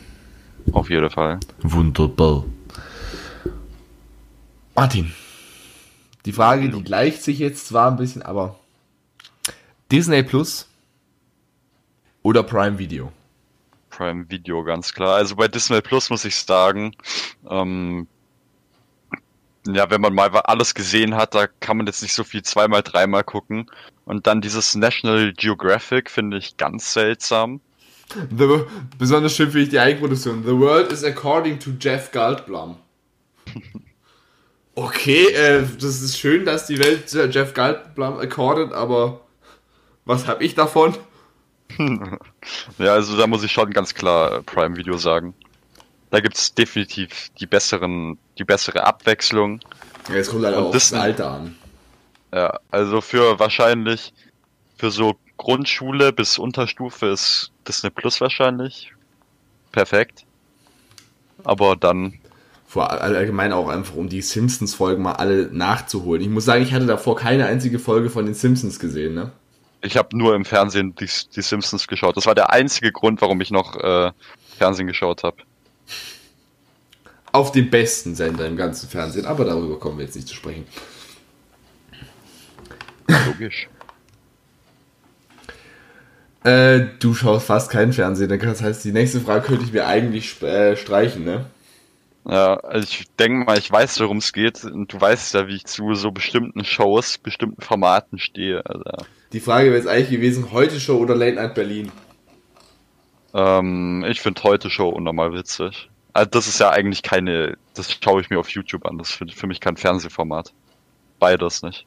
[0.72, 1.38] Auf jeden Fall.
[1.60, 2.44] Wunderbar.
[4.74, 5.12] Martin,
[6.24, 8.58] die Frage, die gleicht sich jetzt zwar ein bisschen, aber
[9.90, 10.66] Disney Plus
[12.22, 13.12] oder Prime Video?
[13.96, 15.16] Prime Video, ganz klar.
[15.16, 16.94] Also bei Disney Plus muss ich sagen,
[17.48, 18.06] ähm,
[19.66, 22.82] ja, wenn man mal alles gesehen hat, da kann man jetzt nicht so viel zweimal,
[22.82, 23.70] dreimal gucken.
[24.04, 27.60] Und dann dieses National Geographic finde ich ganz seltsam.
[28.14, 28.64] The,
[28.98, 30.44] besonders schön finde ich die Eigenproduktion.
[30.44, 32.76] The world is according to Jeff Goldblum.
[34.78, 39.22] Okay, äh, das ist schön, dass die Welt Jeff Goldblum accordet, aber
[40.04, 40.94] was habe ich davon?
[42.78, 45.34] Ja, also da muss ich schon ganz klar äh, Prime Video sagen.
[46.10, 49.60] Da gibt's definitiv die besseren, die bessere Abwechslung.
[50.08, 51.56] Ja, jetzt kommt Und auch das Alter an.
[52.32, 54.12] Ja, also für wahrscheinlich
[54.76, 58.92] für so Grundschule bis Unterstufe ist Disney Plus wahrscheinlich
[59.72, 60.24] perfekt.
[61.44, 62.14] Aber dann,
[62.66, 66.22] Vor allgemein auch einfach, um die Simpsons-Folgen mal alle nachzuholen.
[66.22, 69.32] Ich muss sagen, ich hatte davor keine einzige Folge von den Simpsons gesehen, ne?
[69.82, 72.16] Ich habe nur im Fernsehen die, die Simpsons geschaut.
[72.16, 74.12] Das war der einzige Grund, warum ich noch äh,
[74.58, 75.36] Fernsehen geschaut habe.
[77.32, 80.66] Auf dem besten Sender im ganzen Fernsehen, aber darüber kommen wir jetzt nicht zu sprechen.
[83.08, 83.68] Logisch.
[86.44, 90.40] Äh, du schaust fast kein Fernsehen, das heißt, die nächste Frage könnte ich mir eigentlich
[90.42, 91.46] äh, streichen, ne?
[92.28, 94.64] Ja, also ich denke mal, ich weiß, worum es geht.
[94.64, 98.64] Und du weißt ja, wie ich zu so bestimmten Shows, bestimmten Formaten stehe.
[98.66, 98.84] Also,
[99.36, 101.92] Die Frage wäre jetzt eigentlich gewesen, heute Show oder Late Night Berlin?
[103.34, 105.90] ähm, ich finde heute Show unnormal witzig.
[106.14, 108.96] Also das ist ja eigentlich keine, das schaue ich mir auf YouTube an.
[108.96, 110.54] Das ist für, für mich kein Fernsehformat.
[111.18, 111.84] Beides nicht.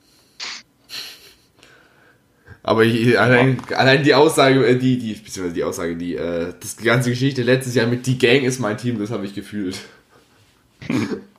[2.61, 6.75] Aber ich, allein, allein die Aussage, äh, die, die, beziehungsweise die Aussage, die, äh, das
[6.75, 9.79] die ganze Geschichte letztes Jahr mit Die Gang ist mein Team, das habe ich gefühlt.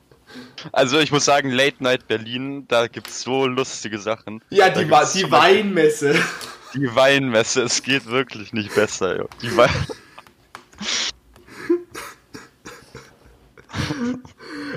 [0.71, 4.41] Also ich muss sagen, Late Night Berlin, da gibt's so lustige Sachen.
[4.49, 6.15] Ja, die, Wa- die Weinmesse.
[6.73, 9.17] Die Weinmesse, es geht wirklich nicht besser.
[9.17, 9.27] Jo.
[9.41, 9.69] Die Wein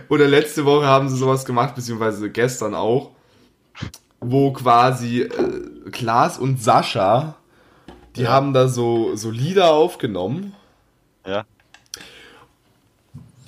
[0.09, 3.11] Oder letzte Woche haben sie sowas gemacht, beziehungsweise gestern auch,
[4.21, 7.37] wo quasi äh, Klaas und Sascha,
[8.17, 8.31] die Ja.
[8.31, 10.55] haben da so, so Lieder aufgenommen.
[11.27, 11.45] ja.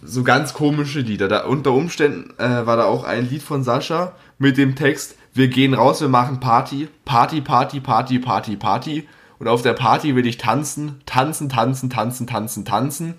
[0.07, 1.29] So ganz komische Lieder.
[1.29, 5.49] Da unter Umständen äh, war da auch ein Lied von Sascha mit dem Text: Wir
[5.49, 9.09] gehen raus, wir machen Party, Party, Party, Party, Party, Party.
[9.39, 13.15] Und auf der Party will ich tanzen, tanzen, tanzen, tanzen, tanzen, tanzen.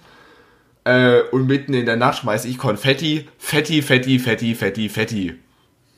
[0.83, 5.35] Äh, und mitten in der Nacht schmeiße ich Konfetti, Fetti, Fetti, Fetti, Fetti, Fetti.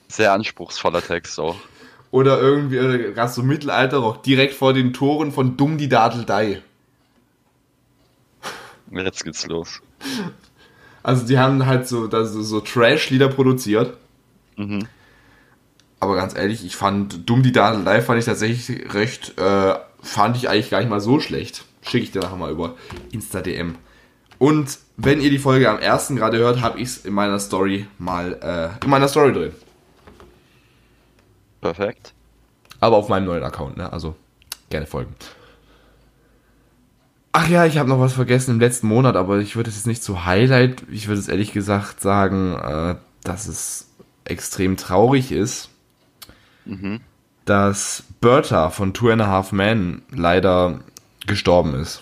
[0.07, 1.55] Sehr anspruchsvoller Text auch.
[2.11, 6.63] Oder irgendwie ganz so Mittelalterrock, direkt vor den Toren von Dumm die Dadeldei.
[8.91, 9.81] Jetzt geht's los.
[11.09, 13.97] Also die haben halt so, da so, so Trash-Lieder produziert.
[14.57, 14.87] Mhm.
[15.99, 20.49] Aber ganz ehrlich, ich fand Dumm die Dadelei fand ich tatsächlich recht, äh, fand ich
[20.49, 21.65] eigentlich gar nicht mal so schlecht.
[21.81, 22.75] Schicke ich dir nachher mal über
[23.11, 23.73] Insta-DM.
[24.37, 27.87] Und wenn ihr die Folge am ersten gerade hört, habe ich es in meiner Story
[27.97, 28.37] mal,
[28.79, 29.51] äh, in meiner Story drin.
[31.59, 32.13] Perfekt.
[32.81, 33.91] Aber auf meinem neuen Account, ne?
[33.91, 34.15] Also
[34.69, 35.15] gerne folgen.
[37.41, 39.87] Ach ja, ich habe noch was vergessen im letzten Monat, aber ich würde es jetzt
[39.87, 40.83] nicht zu Highlight.
[40.91, 43.87] Ich würde es ehrlich gesagt sagen, äh, dass es
[44.25, 45.69] extrem traurig ist,
[46.65, 46.99] Mhm.
[47.45, 50.81] dass Bertha von Two and a Half Men leider
[51.27, 52.01] gestorben ist.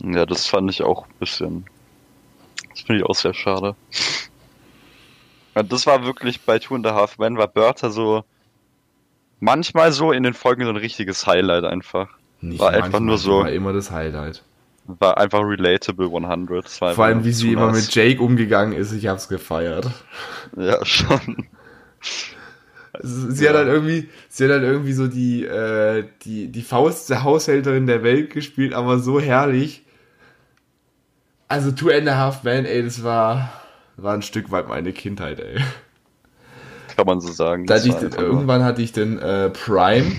[0.00, 1.64] Ja, das fand ich auch ein bisschen.
[2.70, 3.74] Das finde ich auch sehr schade.
[5.54, 8.22] Das war wirklich bei Two and a Half Men, war Bertha so
[9.40, 12.08] manchmal so in den Folgen so ein richtiges Highlight einfach.
[12.40, 14.44] Nicht War einfach nur so- War immer das Highlight.
[14.90, 16.64] War einfach relatable 100.
[16.64, 19.86] Das war Vor allem, wie sie immer mit Jake umgegangen ist, ich hab's gefeiert.
[20.56, 21.46] Ja, schon.
[23.02, 27.86] Sie hat halt irgendwie, sie hat halt irgendwie so die, äh, die, die faustste Haushälterin
[27.86, 29.84] der Welt gespielt, aber so herrlich.
[31.48, 33.52] Also Two and a Half Men, ey, das war,
[33.98, 35.60] war ein Stück weit meine Kindheit, ey.
[36.96, 37.66] Kann man so sagen.
[37.66, 40.12] Da hatte ich irgendwann hatte ich den äh, Prime.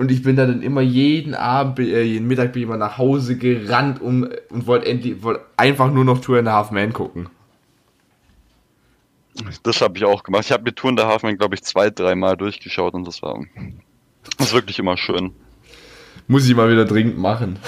[0.00, 2.96] Und ich bin da dann immer jeden Abend, äh, jeden Mittag bin ich immer nach
[2.96, 6.94] Hause gerannt um, und wollte endlich, wollte einfach nur noch Two and a Half Men
[6.94, 7.28] gucken.
[9.62, 10.44] Das habe ich auch gemacht.
[10.46, 13.44] Ich habe mir Tour in der Hafen, glaube ich, zwei, dreimal durchgeschaut und das war
[14.38, 15.32] das ist wirklich immer schön.
[16.28, 17.58] Muss ich mal wieder dringend machen.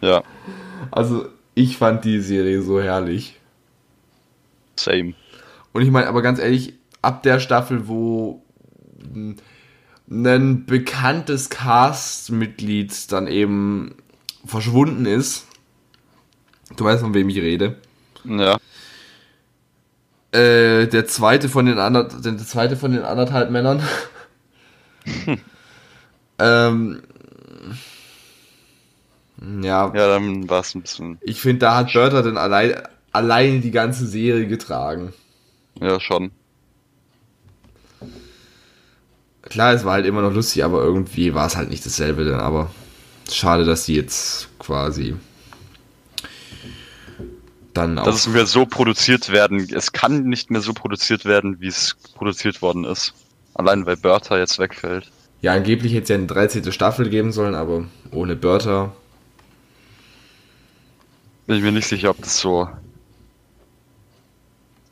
[0.00, 0.22] Ja,
[0.90, 3.38] Also, ich fand die Serie so herrlich.
[4.76, 5.12] same.
[5.74, 8.42] Und ich meine, aber ganz ehrlich, ab der Staffel, wo
[9.12, 9.34] mh,
[10.10, 13.94] ein bekanntes Cast-Mitglied dann eben
[14.44, 15.46] verschwunden ist,
[16.76, 17.76] du weißt, von wem ich rede,
[18.24, 18.58] Ja,
[20.32, 23.82] äh, der zweite von den anderen, der zweite von den anderthalb Männern,
[26.38, 27.02] ähm,
[29.62, 32.74] ja, ja, dann war es ein bisschen, ich finde, da hat Bertha dann allein,
[33.12, 35.12] alleine die ganze Serie getragen.
[35.80, 36.32] ja, schon.
[39.50, 42.40] Klar, es war halt immer noch lustig, aber irgendwie war es halt nicht dasselbe dann.
[42.40, 42.70] Aber
[43.30, 45.16] schade, dass sie jetzt quasi
[47.74, 48.04] dann auch.
[48.04, 51.96] Dass es mehr so produziert werden, es kann nicht mehr so produziert werden, wie es
[52.14, 53.12] produziert worden ist.
[53.54, 55.10] Allein weil Bertha jetzt wegfällt.
[55.42, 56.70] ja, angeblich hätte es ja eine 13.
[56.72, 58.92] Staffel geben sollen, aber ohne Bertha.
[61.46, 62.68] Bin ich mir nicht sicher, ob das so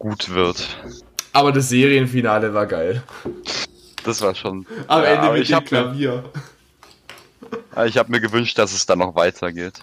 [0.01, 0.77] gut wird.
[1.33, 3.05] Aber das Serienfinale war geil.
[4.09, 4.67] Das war schon.
[4.87, 6.25] Am Ja, Ende mit ich dem habe mir, Klavier.
[7.87, 9.83] ich hab mir gewünscht, dass es dann noch weitergeht.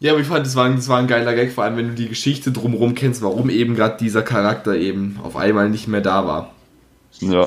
[0.00, 1.88] Ja, aber ich fand, das war, ein, das war ein geiler Gag, vor allem wenn
[1.88, 6.00] du die Geschichte drumherum kennst, warum eben gerade dieser Charakter eben auf einmal nicht mehr
[6.00, 6.54] da war.
[7.20, 7.46] Ja.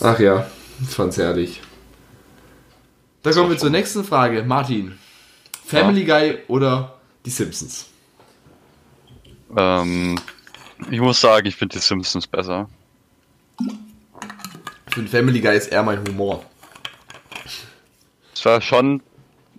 [0.00, 0.50] Ach ja,
[0.82, 1.62] ich fand's herrlich.
[3.22, 4.42] Dann kommen wir zur nächsten Frage.
[4.42, 4.98] Martin,
[5.64, 7.86] Family Guy oder die Simpsons?
[9.56, 10.18] Ähm,
[10.90, 12.68] ich muss sagen, ich finde die Simpsons besser.
[14.88, 16.44] Ich finde Family Guy ist eher mein Humor.
[18.34, 19.02] Es war schon,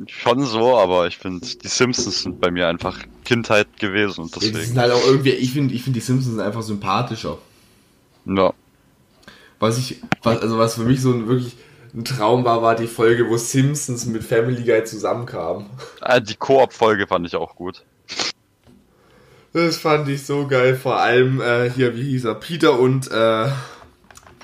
[0.08, 4.40] schon so, aber ich finde, die Simpsons sind bei mir einfach Kindheit gewesen und Ja,
[4.40, 4.80] die sind deswegen.
[4.80, 7.38] halt auch irgendwie, ich finde ich find die Simpsons einfach sympathischer.
[8.26, 8.54] Ja.
[9.60, 11.56] Was ich, was, also was für mich so ein wirklich
[11.94, 15.68] ein Traum war, war die Folge, wo Simpsons mit Family Guy zusammenkamen.
[16.00, 17.84] Ah, Die Koop-Folge fand ich auch gut.
[19.54, 23.50] Das fand ich so geil, vor allem äh, hier, wie hieß er, Peter und äh,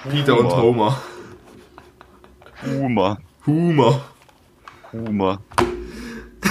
[0.09, 1.01] Peter und Homer.
[2.65, 2.65] Homer.
[2.65, 3.17] Humor.
[3.45, 4.01] Humor.
[4.91, 5.41] Humor.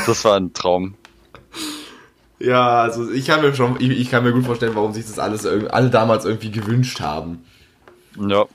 [0.06, 0.94] Das war ein Traum.
[2.38, 5.18] Ja, also ich kann mir schon, ich, ich kann mir gut vorstellen, warum sich das
[5.18, 7.44] alles alle damals irgendwie gewünscht haben.
[8.18, 8.46] Ja.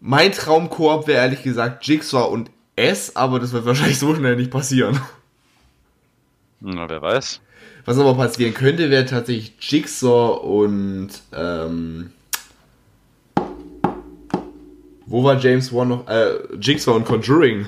[0.00, 4.50] Mein Traumkoop wäre ehrlich gesagt Jigsaw und S, aber das wird wahrscheinlich so schnell nicht
[4.50, 5.00] passieren.
[6.60, 7.40] Na, wer weiß.
[7.86, 12.10] Was aber passieren könnte, wäre tatsächlich Jigsaw und ähm,
[15.06, 16.08] wo war James Wan noch?
[16.08, 17.66] Äh, Jigsaw und Conjuring.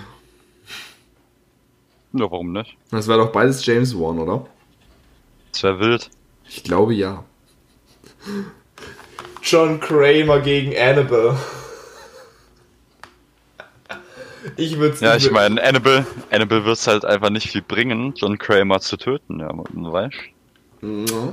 [2.15, 2.77] Ja, warum nicht?
[2.91, 4.45] Das wäre doch beides James Wan, oder?
[5.53, 6.11] Das wäre wild.
[6.49, 7.23] Ich glaube ja.
[9.43, 11.37] John Kramer gegen Annabelle.
[14.57, 18.39] Ich würde Ja, ich meine, Annabelle, Annabelle wird es halt einfach nicht viel bringen, John
[18.39, 20.13] Kramer zu töten, ja, man weiß.
[20.81, 21.33] Mhm.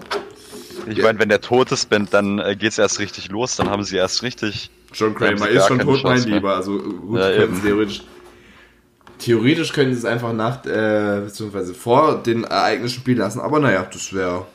[0.88, 1.03] Ich Ja.
[1.05, 4.22] meine, wenn der tot ist, dann äh, geht's erst richtig los, dann haben sie erst
[4.24, 4.70] richtig.
[4.93, 6.36] John Kramer ist schon tot, mein mehr.
[6.36, 6.55] Lieber.
[6.55, 8.03] Also gut, Ja, theoretisch.
[9.18, 13.88] Theoretisch können sie es einfach nach, äh, beziehungsweise vor den Ereignissen spielen lassen, aber naja,
[13.91, 14.45] das wäre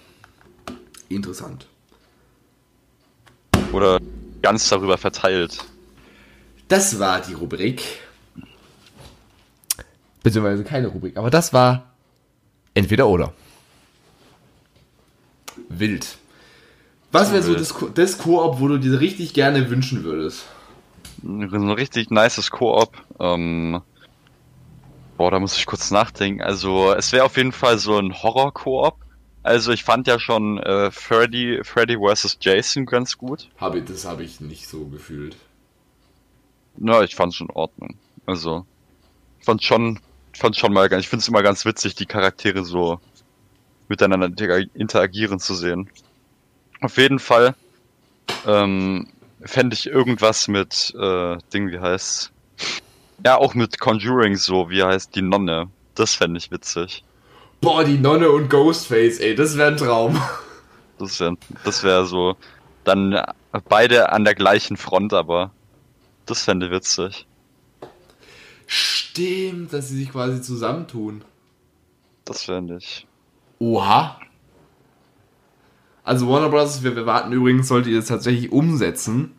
[1.09, 1.67] interessant.
[3.73, 3.99] Oder
[4.43, 5.65] ganz darüber verteilt.
[6.69, 7.83] Das war die Rubrik.
[10.23, 11.95] Beziehungsweise keine Rubrik, aber das war
[12.75, 13.33] entweder oder.
[15.69, 16.19] Wild.
[17.13, 20.47] Was wäre so das, das Koop, wo du dir richtig gerne wünschen würdest?
[21.23, 22.97] Ein richtig nices Koop.
[23.19, 23.83] Ähm,
[25.17, 26.41] boah, da muss ich kurz nachdenken.
[26.41, 28.95] Also, es wäre auf jeden Fall so ein Horror-Koop.
[29.43, 32.39] Also, ich fand ja schon äh, Freddy, Freddy vs.
[32.41, 33.49] Jason ganz gut.
[33.59, 35.37] Hab ich, das habe ich nicht so gefühlt.
[36.77, 37.97] Na, ich fand's schon in Ordnung.
[38.27, 38.67] Also,
[39.41, 39.99] ich fand's schon,
[40.33, 43.01] ich fand's schon mal ich find's immer ganz witzig, die Charaktere so
[43.89, 45.91] miteinander intera- interagieren zu sehen.
[46.81, 47.55] Auf jeden Fall
[48.47, 49.09] ähm,
[49.43, 52.31] fände ich irgendwas mit äh, Ding, wie heißt's?
[53.25, 55.69] Ja, auch mit Conjuring so, wie heißt die Nonne.
[55.95, 57.05] Das fände ich witzig.
[57.61, 60.21] Boah, die Nonne und Ghostface, ey, das wäre ein Traum.
[60.99, 62.37] Das wäre das wär so.
[62.85, 63.19] Dann
[63.71, 65.51] beide an der gleichen Front, aber
[66.27, 67.27] das fände ich witzig.
[68.73, 71.25] Stimmt, dass sie sich quasi zusammentun.
[72.25, 73.05] Das fände ich.
[73.59, 74.21] Oha.
[76.05, 79.33] Also Warner Bros., wir, wir warten übrigens, solltet ihr das tatsächlich umsetzen.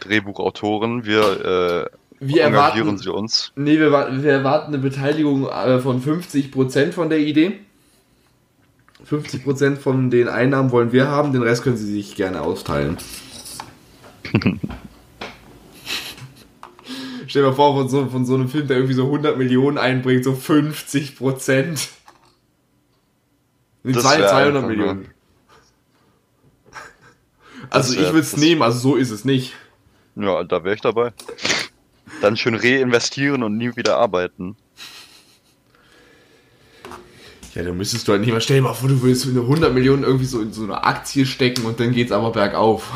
[0.00, 1.86] Drehbuchautoren, wir, äh,
[2.20, 3.50] Wir engagieren erwarten, sie uns.
[3.56, 7.60] nee, wir, wir erwarten eine Beteiligung äh, von 50% von der Idee.
[9.08, 12.98] 50% von den Einnahmen wollen wir haben, den Rest können sie sich gerne austeilen.
[17.30, 19.78] Stell dir mal vor, von so, von so einem Film, der irgendwie so 100 Millionen
[19.78, 21.88] einbringt, so 50%.
[23.84, 25.08] Nee, Das zwei- wär 200 einfach Millionen.
[27.70, 29.54] Also ich würde es nehmen, also so ist es nicht.
[30.16, 31.12] Ja, da wäre ich dabei.
[32.20, 34.56] Dann schön reinvestieren und nie wieder arbeiten.
[37.54, 39.72] Ja, dann müsstest du halt nicht mal, stell dir mal vor, du würdest eine 100
[39.72, 42.90] Millionen irgendwie so in so eine Aktie stecken und dann geht's aber bergauf.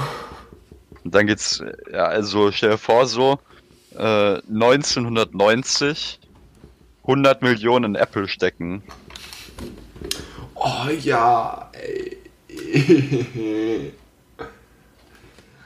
[1.05, 1.63] Und dann geht's,
[1.93, 3.39] ja, also stell dir vor, so,
[3.97, 6.21] äh, 1990
[7.05, 8.83] 100 Millionen in Apple stecken.
[10.55, 11.71] Oh ja.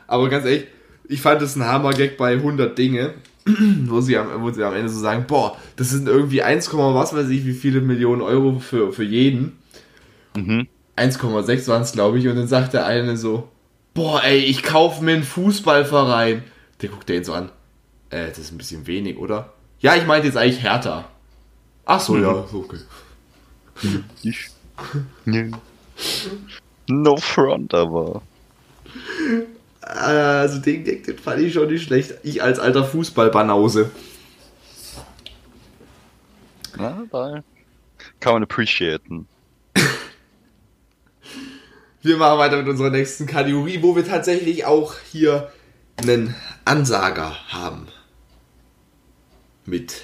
[0.08, 0.66] Aber ganz ehrlich,
[1.08, 3.14] ich fand es ein Hammer-Gag bei 100 Dinge,
[3.86, 7.14] wo sie, am, wo sie am Ende so sagen, boah, das sind irgendwie 1, was
[7.14, 9.58] weiß ich, wie viele Millionen Euro für, für jeden.
[10.36, 10.66] Mhm.
[10.96, 12.26] 1,6 waren es, glaube ich.
[12.26, 13.48] Und dann sagt der eine so,
[13.94, 16.42] boah, ey, ich kaufe mir einen Fußballverein.
[16.82, 17.50] Der guckt den so an.
[18.10, 19.52] Äh, das ist ein bisschen wenig, oder?
[19.80, 21.08] Ja, ich meinte jetzt eigentlich härter.
[21.84, 22.78] Ach so, ja, okay.
[24.22, 24.50] Ich.
[25.24, 25.50] Nee.
[26.86, 28.22] No front, aber.
[29.82, 32.14] Also den Gag, den fand ich schon nicht schlecht.
[32.22, 33.90] Ich als alter Fußballbanause.
[36.76, 37.42] Na, da,
[38.20, 39.26] kann man appreciaten.
[42.02, 45.50] Wir machen weiter mit unserer nächsten Kategorie, wo wir tatsächlich auch hier
[45.96, 47.88] einen Ansager haben.
[49.68, 50.00] Mit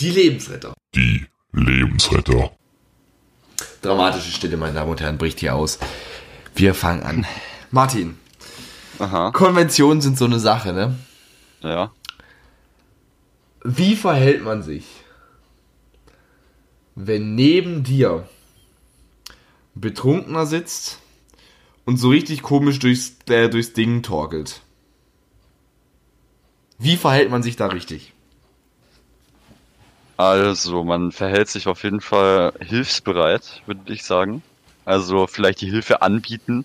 [0.00, 0.74] die Lebensretter.
[0.96, 2.50] Die Lebensretter.
[3.80, 5.78] Dramatische Stille, meine Damen und Herren, bricht hier aus.
[6.56, 7.24] Wir fangen an.
[7.70, 8.16] Martin,
[8.98, 10.98] Aha, Konventionen sind so eine Sache, ne?
[11.62, 11.92] ja.
[13.62, 14.84] Wie verhält man sich,
[16.96, 18.28] wenn neben dir
[19.76, 20.98] ein Betrunkener sitzt
[21.84, 24.62] und so richtig komisch durchs, äh, durchs Ding torkelt?
[26.78, 28.13] Wie verhält man sich da richtig?
[30.16, 34.42] Also, man verhält sich auf jeden Fall hilfsbereit, würde ich sagen.
[34.84, 36.64] Also vielleicht die Hilfe anbieten.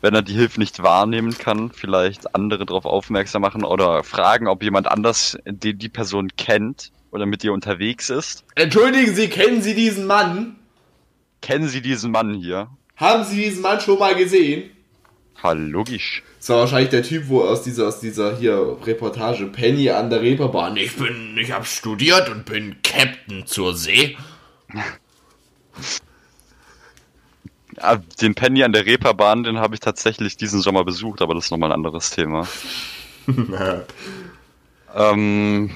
[0.00, 4.62] Wenn er die Hilfe nicht wahrnehmen kann, vielleicht andere darauf aufmerksam machen oder fragen, ob
[4.62, 8.44] jemand anders, den die Person kennt oder mit dir unterwegs ist.
[8.54, 10.56] Entschuldigen Sie, kennen Sie diesen Mann?
[11.40, 12.68] Kennen Sie diesen Mann hier?
[12.96, 14.70] Haben Sie diesen Mann schon mal gesehen?
[15.42, 16.22] Ha, logisch.
[16.38, 20.22] Das war wahrscheinlich der Typ, wo aus dieser, aus dieser hier Reportage Penny an der
[20.22, 20.76] Reeperbahn.
[20.76, 24.16] Ich bin, ich hab studiert und bin Captain zur See.
[27.78, 31.46] Ah, Den Penny an der Reeperbahn, den habe ich tatsächlich diesen Sommer besucht, aber das
[31.46, 32.46] ist nochmal ein anderes Thema.
[34.94, 35.70] ähm,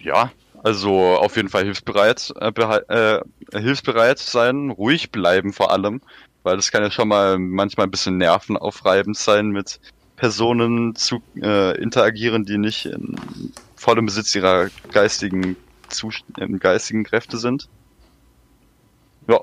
[0.00, 0.32] ja,
[0.62, 2.50] also auf jeden Fall hilfsbereit, äh,
[2.88, 3.20] äh,
[3.52, 6.00] hilfsbereit sein, ruhig bleiben vor allem,
[6.42, 9.80] weil das kann ja schon mal manchmal ein bisschen nervenaufreibend sein, mit
[10.16, 13.16] Personen zu äh, interagieren, die nicht in
[13.76, 15.56] vollem Besitz ihrer geistigen,
[15.88, 17.68] Zust äh, geistigen Kräfte sind.
[19.28, 19.40] Ja,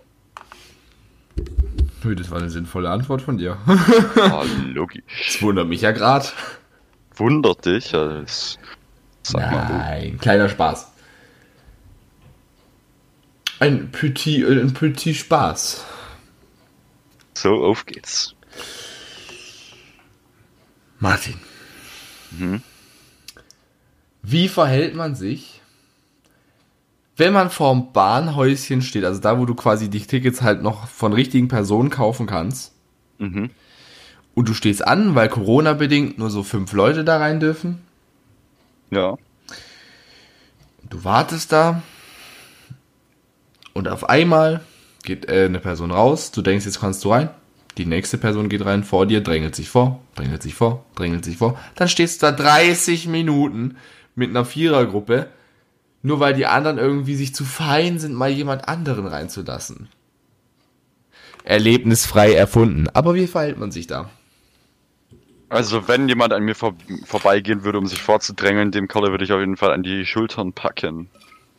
[2.04, 3.58] Nö, das war eine sinnvolle Antwort von dir.
[3.66, 5.04] ah, logisch.
[5.28, 6.34] Das wundert mich ja grad.
[7.16, 8.58] Wundert dich, ja, das,
[9.24, 10.92] sag mal, Nein, kleiner Spaß.
[13.60, 15.86] Ein petit, äh, ein petit Spaß.
[17.42, 18.36] So auf geht's.
[21.00, 21.36] Martin.
[22.32, 22.62] Mhm.
[24.22, 25.62] Wie verhält man sich,
[27.16, 31.14] wenn man vorm Bahnhäuschen steht, also da, wo du quasi die Tickets halt noch von
[31.14, 32.74] richtigen Personen kaufen kannst,
[33.18, 33.50] Mhm.
[34.36, 37.82] und du stehst an, weil Corona bedingt nur so fünf Leute da rein dürfen.
[38.92, 39.18] Ja.
[40.90, 41.82] Du wartest da
[43.74, 44.62] und auf einmal
[45.10, 46.30] geht äh, eine Person raus.
[46.30, 47.30] Du denkst, jetzt kannst du rein.
[47.78, 51.38] Die nächste Person geht rein vor dir, drängelt sich vor, drängelt sich vor, drängelt sich
[51.38, 51.58] vor.
[51.76, 53.78] Dann stehst du da 30 Minuten
[54.14, 55.28] mit einer Vierergruppe,
[56.04, 59.88] nur weil die anderen irgendwie sich zu fein sind, mal jemand anderen reinzulassen.
[61.44, 62.88] Erlebnisfrei erfunden.
[62.94, 64.10] Aber wie verhält man sich da?
[65.48, 69.32] Also wenn jemand an mir vor, vorbeigehen würde, um sich vorzudrängeln, dem Kalle würde ich
[69.32, 71.10] auf jeden Fall an die Schultern packen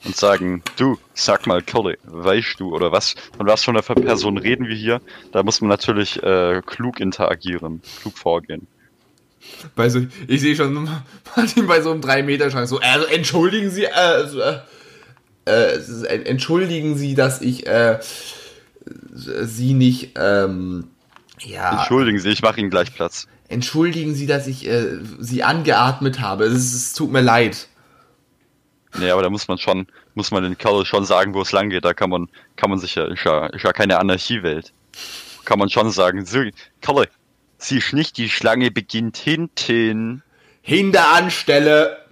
[0.05, 4.39] und sagen, du, sag mal Kalle, weißt du oder was, von was für einer Person
[4.39, 5.01] reden wir hier?
[5.33, 8.67] Da muss man natürlich äh, klug interagieren, klug vorgehen.
[9.75, 10.89] Bei so, ich sehe schon
[11.37, 14.61] Martin bei so einem 3-Meter-Schrank so, also entschuldigen Sie, äh,
[15.47, 17.99] äh, äh, entschuldigen Sie, dass ich äh,
[19.13, 20.89] Sie nicht, ähm,
[21.41, 23.27] ja, Entschuldigen Sie, ich mache Ihnen gleich Platz.
[23.49, 26.45] entschuldigen Sie, dass ich äh, Sie angeatmet habe.
[26.45, 27.69] Es, es tut mir leid.
[28.99, 31.71] Nee, aber da muss man schon, muss man den Kerl schon sagen, wo es lang
[31.71, 31.85] geht.
[31.85, 34.73] Da kann man, kann man sich ja, ist ja, ist ja keine Anarchiewelt.
[35.45, 36.43] Kann man schon sagen, so,
[36.81, 37.09] Kerle,
[37.59, 40.23] siehst nicht, die Schlange beginnt hinten.
[40.63, 42.05] Hinter anstelle.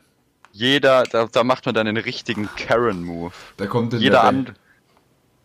[0.52, 3.32] Jeder, da, da macht man dann den richtigen Karen-Move.
[3.56, 4.54] Da kommt dann Jeder der, an,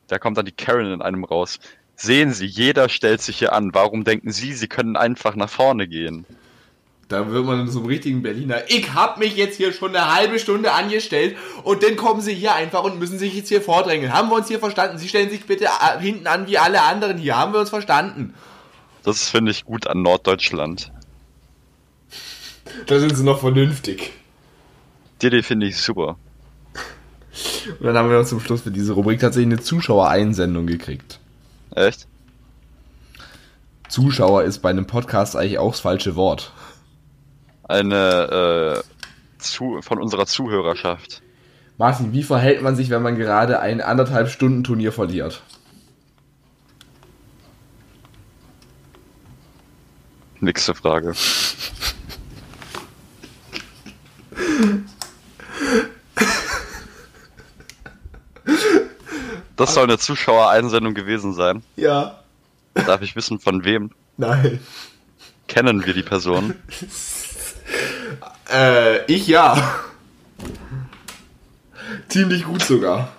[0.07, 1.59] da kommt dann die Karen in einem raus.
[1.95, 3.73] Sehen Sie, jeder stellt sich hier an.
[3.73, 6.25] Warum denken Sie, Sie können einfach nach vorne gehen?
[7.09, 8.61] Da wird man so einem richtigen Berliner.
[8.69, 12.55] Ich hab mich jetzt hier schon eine halbe Stunde angestellt und dann kommen Sie hier
[12.55, 14.13] einfach und müssen sich jetzt hier vordrängeln.
[14.13, 14.97] Haben wir uns hier verstanden?
[14.97, 17.37] Sie stellen sich bitte äh, hinten an wie alle anderen hier.
[17.37, 18.33] Haben wir uns verstanden?
[19.03, 20.91] Das finde ich gut an Norddeutschland.
[22.87, 24.13] Da sind sie noch vernünftig.
[25.21, 26.17] Die Idee finde ich super.
[27.79, 31.19] Und dann haben wir noch zum Schluss für diese Rubrik tatsächlich eine Zuschauereinsendung gekriegt.
[31.75, 32.07] Echt?
[33.89, 36.51] Zuschauer ist bei einem Podcast eigentlich auch das falsche Wort.
[37.63, 41.21] Eine äh, zu, von unserer Zuhörerschaft.
[41.77, 45.41] Martin, wie verhält man sich, wenn man gerade ein anderthalb Stunden Turnier verliert?
[50.39, 51.13] Nächste Frage.
[59.55, 61.63] Das soll eine Zuschauereinsendung gewesen sein.
[61.75, 62.19] Ja.
[62.73, 63.91] Darf ich wissen, von wem?
[64.17, 64.59] Nein.
[65.47, 66.55] Kennen wir die Person?
[68.51, 69.79] Äh, ich ja.
[72.07, 73.11] Ziemlich gut sogar.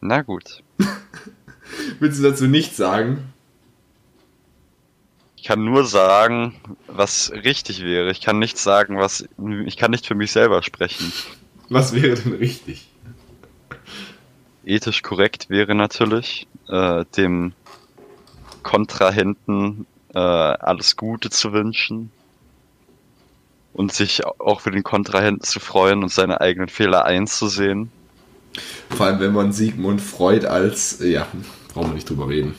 [0.00, 0.62] Na gut.
[2.00, 3.32] Willst du dazu nichts sagen?
[5.36, 6.54] Ich kann nur sagen,
[6.86, 8.10] was richtig wäre.
[8.10, 9.26] Ich kann nichts sagen, was.
[9.64, 11.12] Ich kann nicht für mich selber sprechen.
[11.68, 12.88] Was wäre denn richtig?
[14.64, 17.52] Ethisch korrekt wäre natürlich, äh, dem
[18.68, 22.10] Kontrahenten äh, alles Gute zu wünschen
[23.72, 27.90] und sich auch für den Kontrahenten zu freuen und seine eigenen Fehler einzusehen.
[28.90, 30.98] Vor allem, wenn man Sigmund Freud als.
[31.00, 31.26] Ja,
[31.72, 32.56] brauchen wir nicht drüber reden.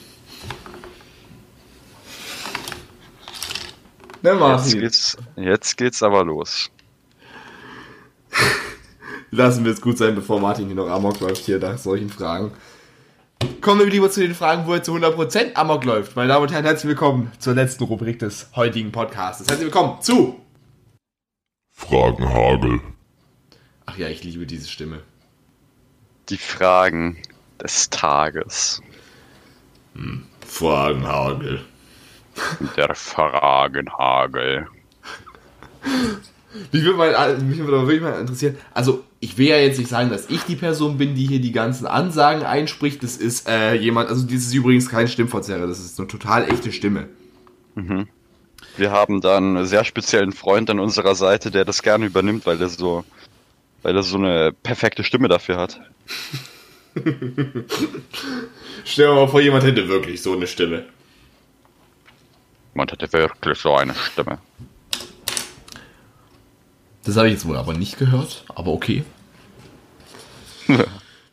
[4.24, 6.72] Na, Jetzt geht's, jetzt geht's aber los.
[9.32, 12.52] lassen wir es gut sein, bevor Martin hier noch Amok läuft hier nach solchen Fragen.
[13.62, 16.16] Kommen wir lieber zu den Fragen, wo er zu 100% Amok läuft.
[16.16, 19.42] Meine Damen und Herren, herzlich willkommen zur letzten Rubrik des heutigen Podcasts.
[19.50, 20.40] Herzlich willkommen zu.
[21.74, 22.80] Fragenhagel.
[23.86, 25.02] Ach ja, ich liebe diese Stimme.
[26.30, 27.18] Die Fragen
[27.62, 28.82] des Tages.
[30.46, 31.66] Fragenhagel.
[32.78, 34.68] Der Fragenhagel.
[36.72, 38.58] Mich würde mal, mich würde aber wirklich mal interessieren.
[38.74, 41.52] Also, ich will ja jetzt nicht sagen, dass ich die Person bin, die hier die
[41.52, 43.04] ganzen Ansagen einspricht.
[43.04, 46.72] Das ist äh, jemand, also das ist übrigens kein Stimmverzerrer, das ist eine total echte
[46.72, 47.10] Stimme.
[48.78, 52.62] Wir haben da einen sehr speziellen Freund an unserer Seite, der das gerne übernimmt, weil
[52.62, 53.04] er so,
[53.82, 55.82] weil er so eine perfekte Stimme dafür hat.
[58.86, 60.86] Stell dir mal vor, jemand hätte wirklich so eine Stimme.
[62.74, 64.38] Man hatte wirklich so eine Stimme.
[67.10, 69.04] Das habe ich jetzt wohl aber nicht gehört, aber okay.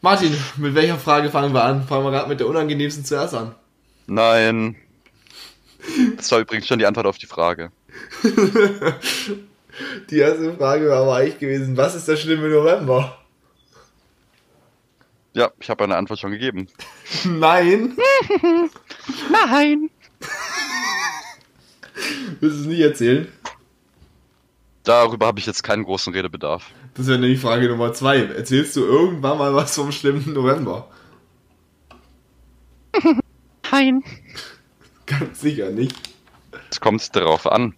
[0.01, 1.86] Martin, mit welcher Frage fangen wir an?
[1.86, 3.55] Fangen wir gerade mit der unangenehmsten zuerst an.
[4.07, 4.77] Nein.
[6.16, 7.73] Das war übrigens schon die Antwort auf die Frage.
[10.11, 13.19] Die erste Frage war aber eigentlich gewesen, was ist der schlimme November?
[15.35, 16.69] Ja, ich habe eine Antwort schon gegeben.
[17.24, 17.94] Nein.
[19.31, 19.90] Nein.
[22.40, 23.28] Willst du es nicht erzählen?
[24.87, 26.71] Darüber habe ich jetzt keinen großen Redebedarf.
[26.95, 28.19] Das wäre nämlich Frage Nummer zwei.
[28.19, 30.89] Erzählst du irgendwann mal was vom schlimmen November?
[33.73, 34.05] Nein.
[35.07, 35.97] Ganz sicher nicht.
[36.71, 37.75] Es kommt darauf an.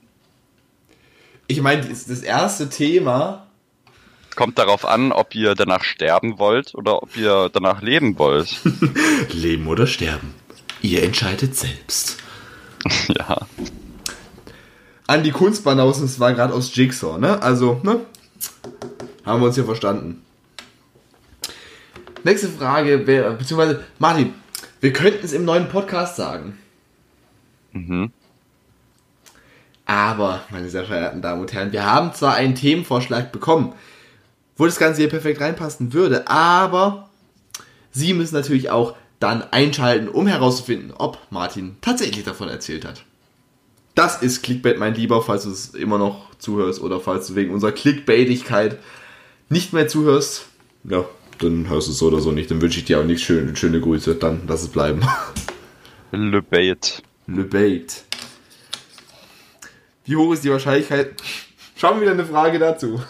[1.46, 3.46] Ich meine, das das erste Thema.
[4.36, 8.60] Kommt darauf an, ob ihr danach sterben wollt oder ob ihr danach leben wollt.
[9.32, 10.34] Leben oder sterben.
[10.82, 12.18] Ihr entscheidet selbst.
[13.08, 13.46] ja.
[15.08, 17.42] An die Kunstbanausen, das war gerade aus Jigsaw, ne?
[17.42, 18.00] Also, ne?
[19.24, 20.22] Haben wir uns hier verstanden.
[22.24, 24.34] Nächste Frage wäre, beziehungsweise, Martin,
[24.80, 26.58] wir könnten es im neuen Podcast sagen.
[27.72, 28.12] Mhm.
[29.86, 33.72] Aber, meine sehr verehrten Damen und Herren, wir haben zwar einen Themenvorschlag bekommen,
[34.58, 37.08] wo das Ganze hier perfekt reinpassen würde, aber
[37.92, 43.04] Sie müssen natürlich auch dann einschalten, um herauszufinden, ob Martin tatsächlich davon erzählt hat.
[43.98, 47.52] Das ist Clickbait, mein Lieber, falls du es immer noch zuhörst oder falls du wegen
[47.52, 48.78] unserer Clickbaitigkeit
[49.48, 50.46] nicht mehr zuhörst.
[50.84, 51.04] Ja,
[51.40, 52.48] dann hörst du es so oder so nicht.
[52.48, 54.14] Dann wünsche ich dir auch nichts schöne, schöne Grüße.
[54.14, 55.00] Dann lass es bleiben.
[56.12, 57.02] Le Bait.
[57.26, 58.04] Le Bait.
[60.04, 61.20] Wie hoch ist die Wahrscheinlichkeit?
[61.74, 63.02] Schauen wir wieder eine Frage dazu.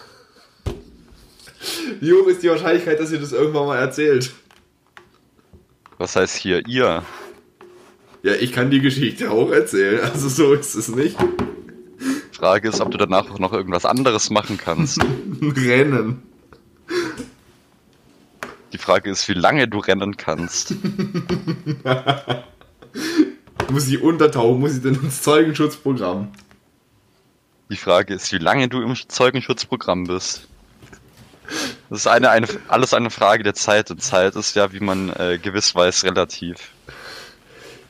[2.01, 4.33] Wie hoch ist die Wahrscheinlichkeit, dass ihr das irgendwann mal erzählt?
[5.99, 7.03] Was heißt hier ihr?
[8.23, 11.17] Ja, ich kann die Geschichte auch erzählen, also so ist es nicht.
[12.33, 15.01] Frage ist, ob du danach auch noch irgendwas anderes machen kannst.
[15.43, 16.23] Rennen.
[18.73, 20.75] Die Frage ist, wie lange du rennen kannst.
[23.71, 24.61] Muss ich untertauchen?
[24.61, 26.31] Muss ich denn ins Zeugenschutzprogramm?
[27.71, 30.49] Die Frage ist, wie lange du im Zeugenschutzprogramm bist.
[31.91, 33.91] Das ist eine, eine, alles eine Frage der Zeit.
[33.91, 36.71] Und Zeit ist ja, wie man äh, gewiss weiß, relativ.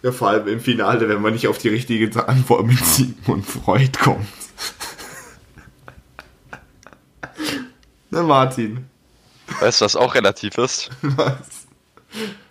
[0.02, 3.90] Ja, vor allem im Finale, wenn man nicht auf die richtige Antwort mit Sigmund Freud
[3.98, 4.26] kommt.
[8.10, 8.86] Na, Martin.
[9.60, 10.90] Weißt du, was auch relativ ist?
[11.02, 11.66] Was?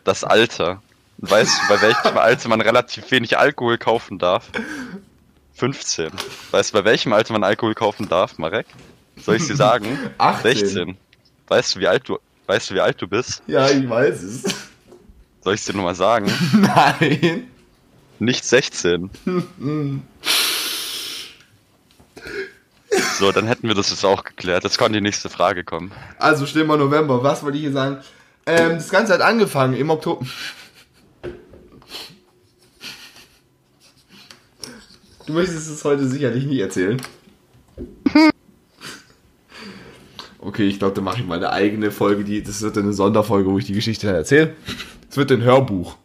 [0.03, 0.81] Das Alter.
[1.19, 4.49] Weißt du, bei welchem Alter man relativ wenig Alkohol kaufen darf?
[5.53, 6.11] 15.
[6.51, 8.67] Weißt du, bei welchem Alter man Alkohol kaufen darf, Marek?
[9.15, 9.97] Soll ich dir sagen?
[10.19, 10.57] 18.
[10.57, 10.97] 16.
[11.47, 13.41] Weißt du, wie alt du, weißt du, wie alt du bist?
[13.47, 14.43] Ja, ich weiß es.
[15.47, 16.29] Soll ich dir nochmal sagen?
[16.51, 17.47] Nein.
[18.19, 19.09] Nicht 16.
[23.17, 24.65] So, dann hätten wir das jetzt auch geklärt.
[24.65, 25.93] Jetzt kann die nächste Frage kommen.
[26.19, 27.23] Also, schlimmer November.
[27.23, 27.99] Was wollte ich hier sagen?
[28.45, 30.25] Ähm, das Ganze hat angefangen im Oktober.
[35.27, 37.01] Du möchtest es heute sicherlich nie erzählen.
[40.47, 43.51] Okay, ich glaube, dann mache ich mal eine eigene Folge, die, das wird eine Sonderfolge,
[43.51, 44.55] wo ich die Geschichte dann erzähle.
[45.09, 45.97] Es wird ein Hörbuch.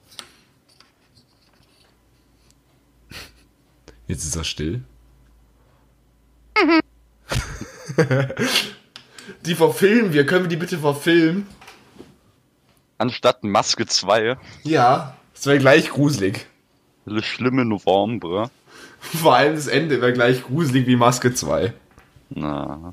[4.08, 4.82] Jetzt ist er still.
[9.46, 11.46] die verfilmen wir, können wir die bitte verfilmen?
[12.98, 16.46] Anstatt Maske 2, Ja, das wäre gleich gruselig.
[17.04, 18.50] Le schlimme November.
[18.98, 21.72] Vor allem das Ende wäre gleich gruselig wie Maske 2.
[22.30, 22.92] Na,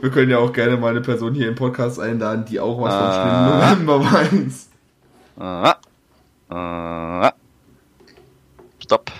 [0.00, 2.94] Wir können ja auch gerne mal eine Person hier im Podcast einladen, die auch was
[2.94, 3.74] vom Ah.
[3.74, 4.68] November weiß.
[8.80, 9.10] Stopp.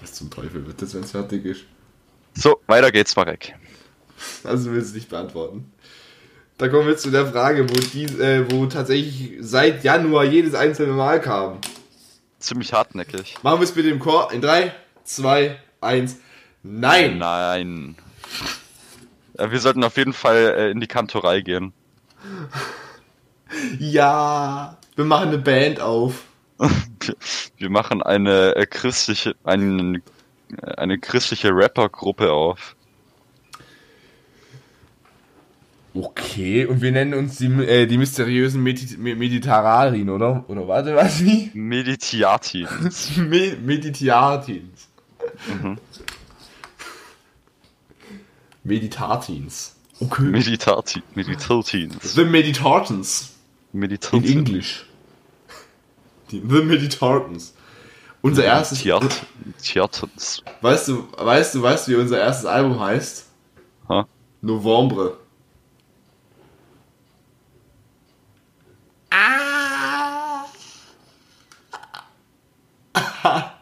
[0.00, 1.64] Was zum Teufel wird das, wenn es fertig ist?
[2.34, 3.54] So, weiter geht's, Marek.
[4.44, 5.72] Also willst du nicht beantworten.
[6.58, 10.92] Da kommen wir zu der Frage, wo, die, äh, wo tatsächlich seit Januar jedes einzelne
[10.92, 11.58] Mal kam.
[12.38, 13.36] Ziemlich hartnäckig.
[13.42, 14.32] Machen wir es bitte im Chor.
[14.32, 14.72] In 3,
[15.04, 16.16] 2, 1.
[16.62, 17.18] Nein!
[17.18, 17.96] Nein.
[19.38, 21.72] Ja, wir sollten auf jeden Fall äh, in die Kantorei gehen.
[23.78, 24.78] Ja!
[24.96, 26.24] Wir machen eine Band auf.
[27.58, 30.00] Wir, machen eine äh, christliche, eine,
[30.76, 32.76] eine christliche Rappergruppe auf.
[35.94, 40.44] Okay, und wir nennen uns die, äh, die mysteriösen Medi Mediterrarien, oder?
[40.48, 41.50] Oder warte, was wie?
[41.52, 43.16] Meditiatins.
[43.16, 44.88] Me Meditiatins.
[45.46, 45.78] Mhm.
[48.64, 49.76] Meditatins.
[50.00, 50.22] Okay.
[50.22, 52.14] Meditati Meditatins.
[52.14, 53.34] The Meditatins.
[53.72, 54.30] In Meditatins.
[54.30, 54.86] English.
[56.30, 57.54] Die, the Meditatins.
[58.22, 58.82] Unser erstes.
[58.82, 59.26] Theat
[59.62, 60.42] Theatens.
[60.60, 63.26] Weißt du, weißt du, weißt du, wie unser erstes Album heißt?
[63.88, 64.06] Ha?
[64.40, 65.18] Novembre.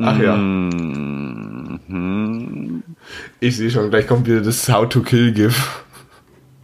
[0.00, 0.36] Ach ja.
[0.36, 1.80] Mhm.
[3.40, 5.84] Ich sehe schon, gleich kommt wieder das How to Kill GIF.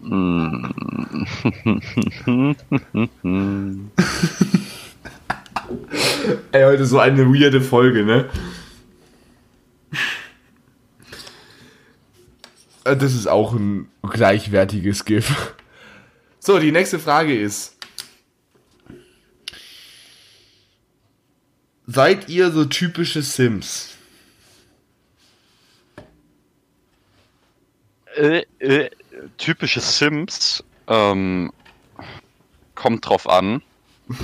[6.52, 8.28] Ey, heute so eine weirde Folge, ne?
[12.84, 15.54] Äh, Das ist auch ein gleichwertiges GIF.
[16.38, 17.75] So, die nächste Frage ist.
[21.86, 23.96] Seid ihr so typische Sims?
[28.16, 28.90] Äh, äh,
[29.38, 31.52] typische Sims ähm,
[32.74, 33.62] kommt drauf an.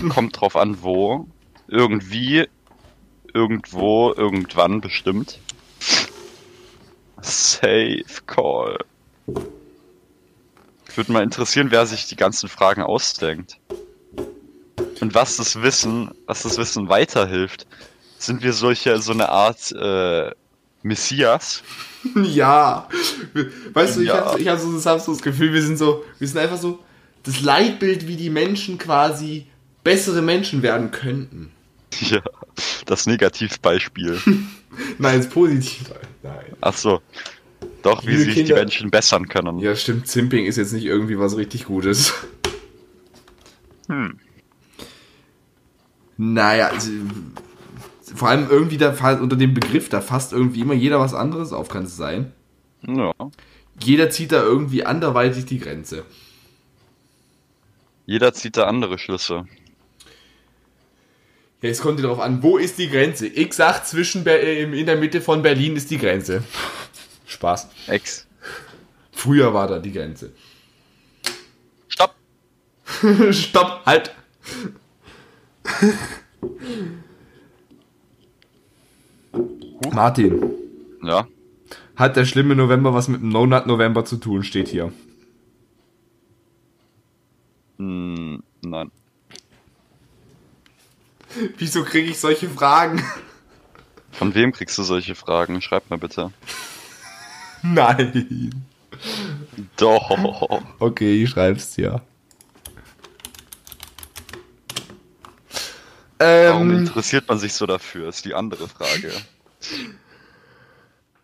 [0.08, 1.28] kommt drauf an, wo.
[1.68, 2.48] Irgendwie,
[3.32, 5.38] irgendwo, irgendwann bestimmt.
[7.20, 8.78] Safe Call.
[10.94, 13.58] Würde mal interessieren, wer sich die ganzen Fragen ausdenkt.
[15.00, 17.66] Und was das Wissen, was das Wissen weiterhilft.
[18.18, 20.30] Sind wir solche, so eine Art äh,
[20.82, 21.62] Messias?
[22.16, 22.88] Ja.
[23.74, 24.24] Weißt du, ich Ja.
[24.26, 26.58] habe ich hab so, ich hab so das Gefühl, wir sind so, wir sind einfach
[26.58, 26.80] so
[27.22, 29.46] das Leitbild, wie die Menschen quasi
[29.84, 31.52] bessere Menschen werden könnten.
[32.00, 32.20] Ja,
[32.86, 34.18] das Negativbeispiel.
[34.98, 35.92] Nein, ist positiv.
[36.24, 36.56] Nein.
[36.60, 37.00] Ach so.
[37.82, 39.58] Doch, wie Liebe sich die Kinder- Menschen bessern können.
[39.60, 42.12] Ja, stimmt, Zimping ist jetzt nicht irgendwie was richtig Gutes.
[43.88, 44.18] Hm.
[46.24, 46.92] Naja, also,
[48.14, 51.68] vor allem irgendwie da unter dem Begriff, da fasst irgendwie immer jeder was anderes auf,
[51.68, 52.30] kann es sein.
[52.86, 53.12] Ja.
[53.80, 56.04] Jeder zieht da irgendwie anderweitig die Grenze.
[58.06, 59.46] Jeder zieht da andere Schlüsse.
[61.60, 63.26] Ja, es kommt darauf an, wo ist die Grenze?
[63.26, 66.44] Ich sag, zwischen Ber äh, in der Mitte von Berlin ist die Grenze.
[67.26, 67.68] Spaß.
[67.88, 68.28] Ex.
[69.10, 70.32] Früher war da die Grenze.
[71.88, 72.14] Stopp!
[73.32, 74.14] Stopp, halt!
[79.92, 80.40] Martin,
[81.02, 81.26] Ja.
[81.96, 84.92] hat der schlimme November was mit dem No-Nut November zu tun, steht hier.
[87.78, 88.90] Hm, nein.
[91.58, 93.02] Wieso kriege ich solche Fragen?
[94.12, 95.60] Von wem kriegst du solche Fragen?
[95.62, 96.30] Schreib mal bitte.
[97.62, 98.62] Nein.
[99.78, 100.10] Doch.
[100.78, 102.02] Okay, ich schreib's dir.
[106.24, 109.10] Ähm, Warum interessiert man sich so dafür, ist die andere Frage.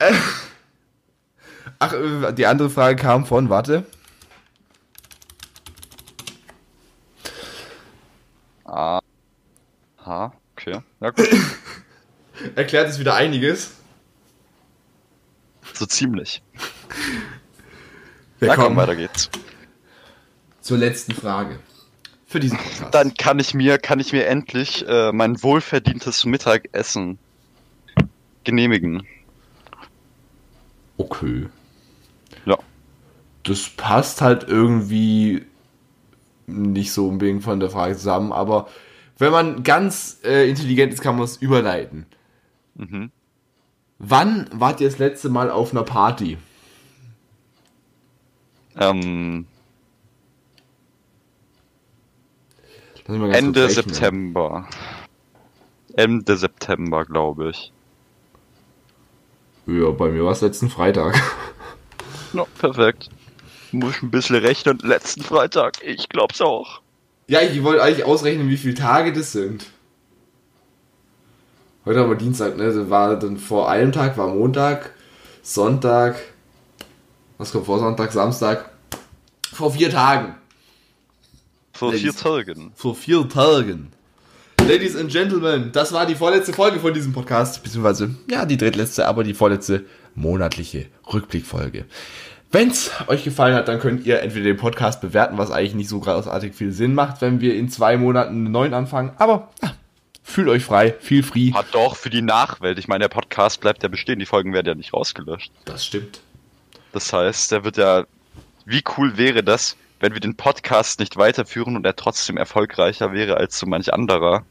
[1.78, 3.86] ach, äh, die andere Frage kam von, warte.
[8.64, 8.98] Ah.
[10.04, 10.80] Ha, okay.
[11.00, 11.28] Ja gut.
[12.56, 13.74] Erklärt es wieder einiges.
[15.74, 16.42] So ziemlich.
[18.40, 19.30] Wir Na komm, weiter geht's.
[20.60, 21.60] zur letzten Frage.
[22.28, 22.94] Für diesen Podcast.
[22.94, 27.18] Dann kann ich mir, kann ich mir endlich äh, mein wohlverdientes Mittagessen
[28.44, 29.06] genehmigen.
[30.98, 31.48] Okay.
[32.44, 32.59] Ja.
[33.44, 35.46] Das passt halt irgendwie
[36.46, 38.68] nicht so unbedingt von der Frage zusammen, aber
[39.16, 42.05] wenn man ganz äh, intelligent ist, kann man es überleiten.
[42.74, 43.10] Mhm.
[43.98, 46.36] Wann wart ihr das letzte Mal auf einer Party?
[48.76, 49.46] Ähm,
[52.94, 53.70] Lass mich mal ganz Ende.
[53.70, 54.68] September.
[55.94, 57.72] Ende September, glaube ich.
[59.66, 61.20] Ja, bei mir war es letzten Freitag.
[62.35, 63.09] Ja, perfekt.
[63.72, 64.78] Muss ich ein bisschen rechnen.
[64.82, 65.82] Letzten Freitag.
[65.82, 66.82] Ich glaub's auch.
[67.26, 69.64] Ja, ich wollte eigentlich ausrechnen, wie viele Tage das sind.
[71.86, 72.64] Heute haben wir Dienstag, ne?
[72.64, 74.93] Das war dann vor einem Tag, war Montag,
[75.43, 76.16] Sonntag.
[77.39, 78.70] Was kommt vor Sonntag, Samstag?
[79.51, 80.35] Vor vier Tagen.
[81.78, 82.02] Vor Ladies.
[82.02, 82.72] vier Tagen.
[82.74, 83.92] Vor vier Tagen.
[84.66, 89.06] Ladies and Gentlemen, das war die vorletzte Folge von diesem Podcast, beziehungsweise, ja, die drittletzte,
[89.06, 89.84] aber die vorletzte
[90.16, 91.84] monatliche Rückblickfolge.
[92.50, 96.00] Wenn's euch gefallen hat, dann könnt ihr entweder den Podcast bewerten, was eigentlich nicht so
[96.00, 99.72] großartig viel Sinn macht, wenn wir in zwei Monaten einen neuen anfangen, aber ja,
[100.24, 101.52] fühlt euch frei, feel free.
[101.52, 102.80] Hat doch für die Nachwelt.
[102.80, 104.18] Ich meine, der Podcast bleibt ja bestehen.
[104.18, 105.52] Die Folgen werden ja nicht rausgelöscht.
[105.64, 106.22] Das stimmt.
[106.92, 108.05] Das heißt, der wird ja.
[108.64, 113.36] Wie cool wäre das, wenn wir den Podcast nicht weiterführen und er trotzdem erfolgreicher wäre
[113.36, 114.44] als so manch anderer?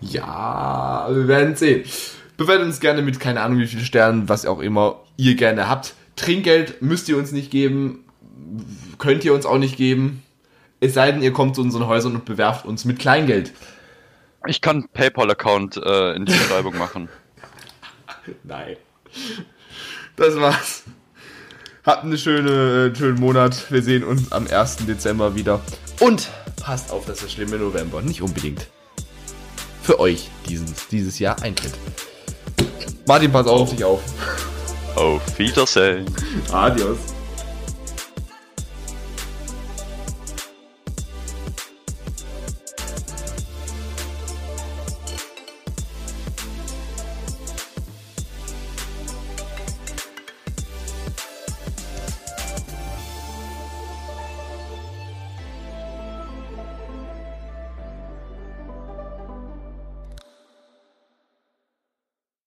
[0.00, 1.84] Ja, wir werden sehen.
[2.36, 5.94] Bewertet uns gerne mit keine Ahnung wie viele Sternen, was auch immer ihr gerne habt.
[6.16, 8.04] Trinkgeld müsst ihr uns nicht geben,
[8.98, 10.22] könnt ihr uns auch nicht geben.
[10.80, 13.52] Es sei denn, ihr kommt zu unseren Häusern und bewerft uns mit Kleingeld.
[14.46, 17.08] Ich kann PayPal-Account äh, in die Beschreibung machen.
[18.44, 18.76] Nein.
[20.16, 20.84] Das war's.
[21.86, 23.70] Habt eine schöne, äh, einen schönen Monat.
[23.70, 24.86] Wir sehen uns am 1.
[24.86, 25.60] Dezember wieder.
[26.00, 26.28] Und
[26.60, 28.66] passt auf, dass der schlimme November nicht unbedingt
[29.82, 31.74] für euch dieses, dieses Jahr eintritt.
[33.06, 34.02] Martin, pass auf dich auf.
[34.96, 36.06] Auf Wiedersehen.
[36.50, 37.15] Adios.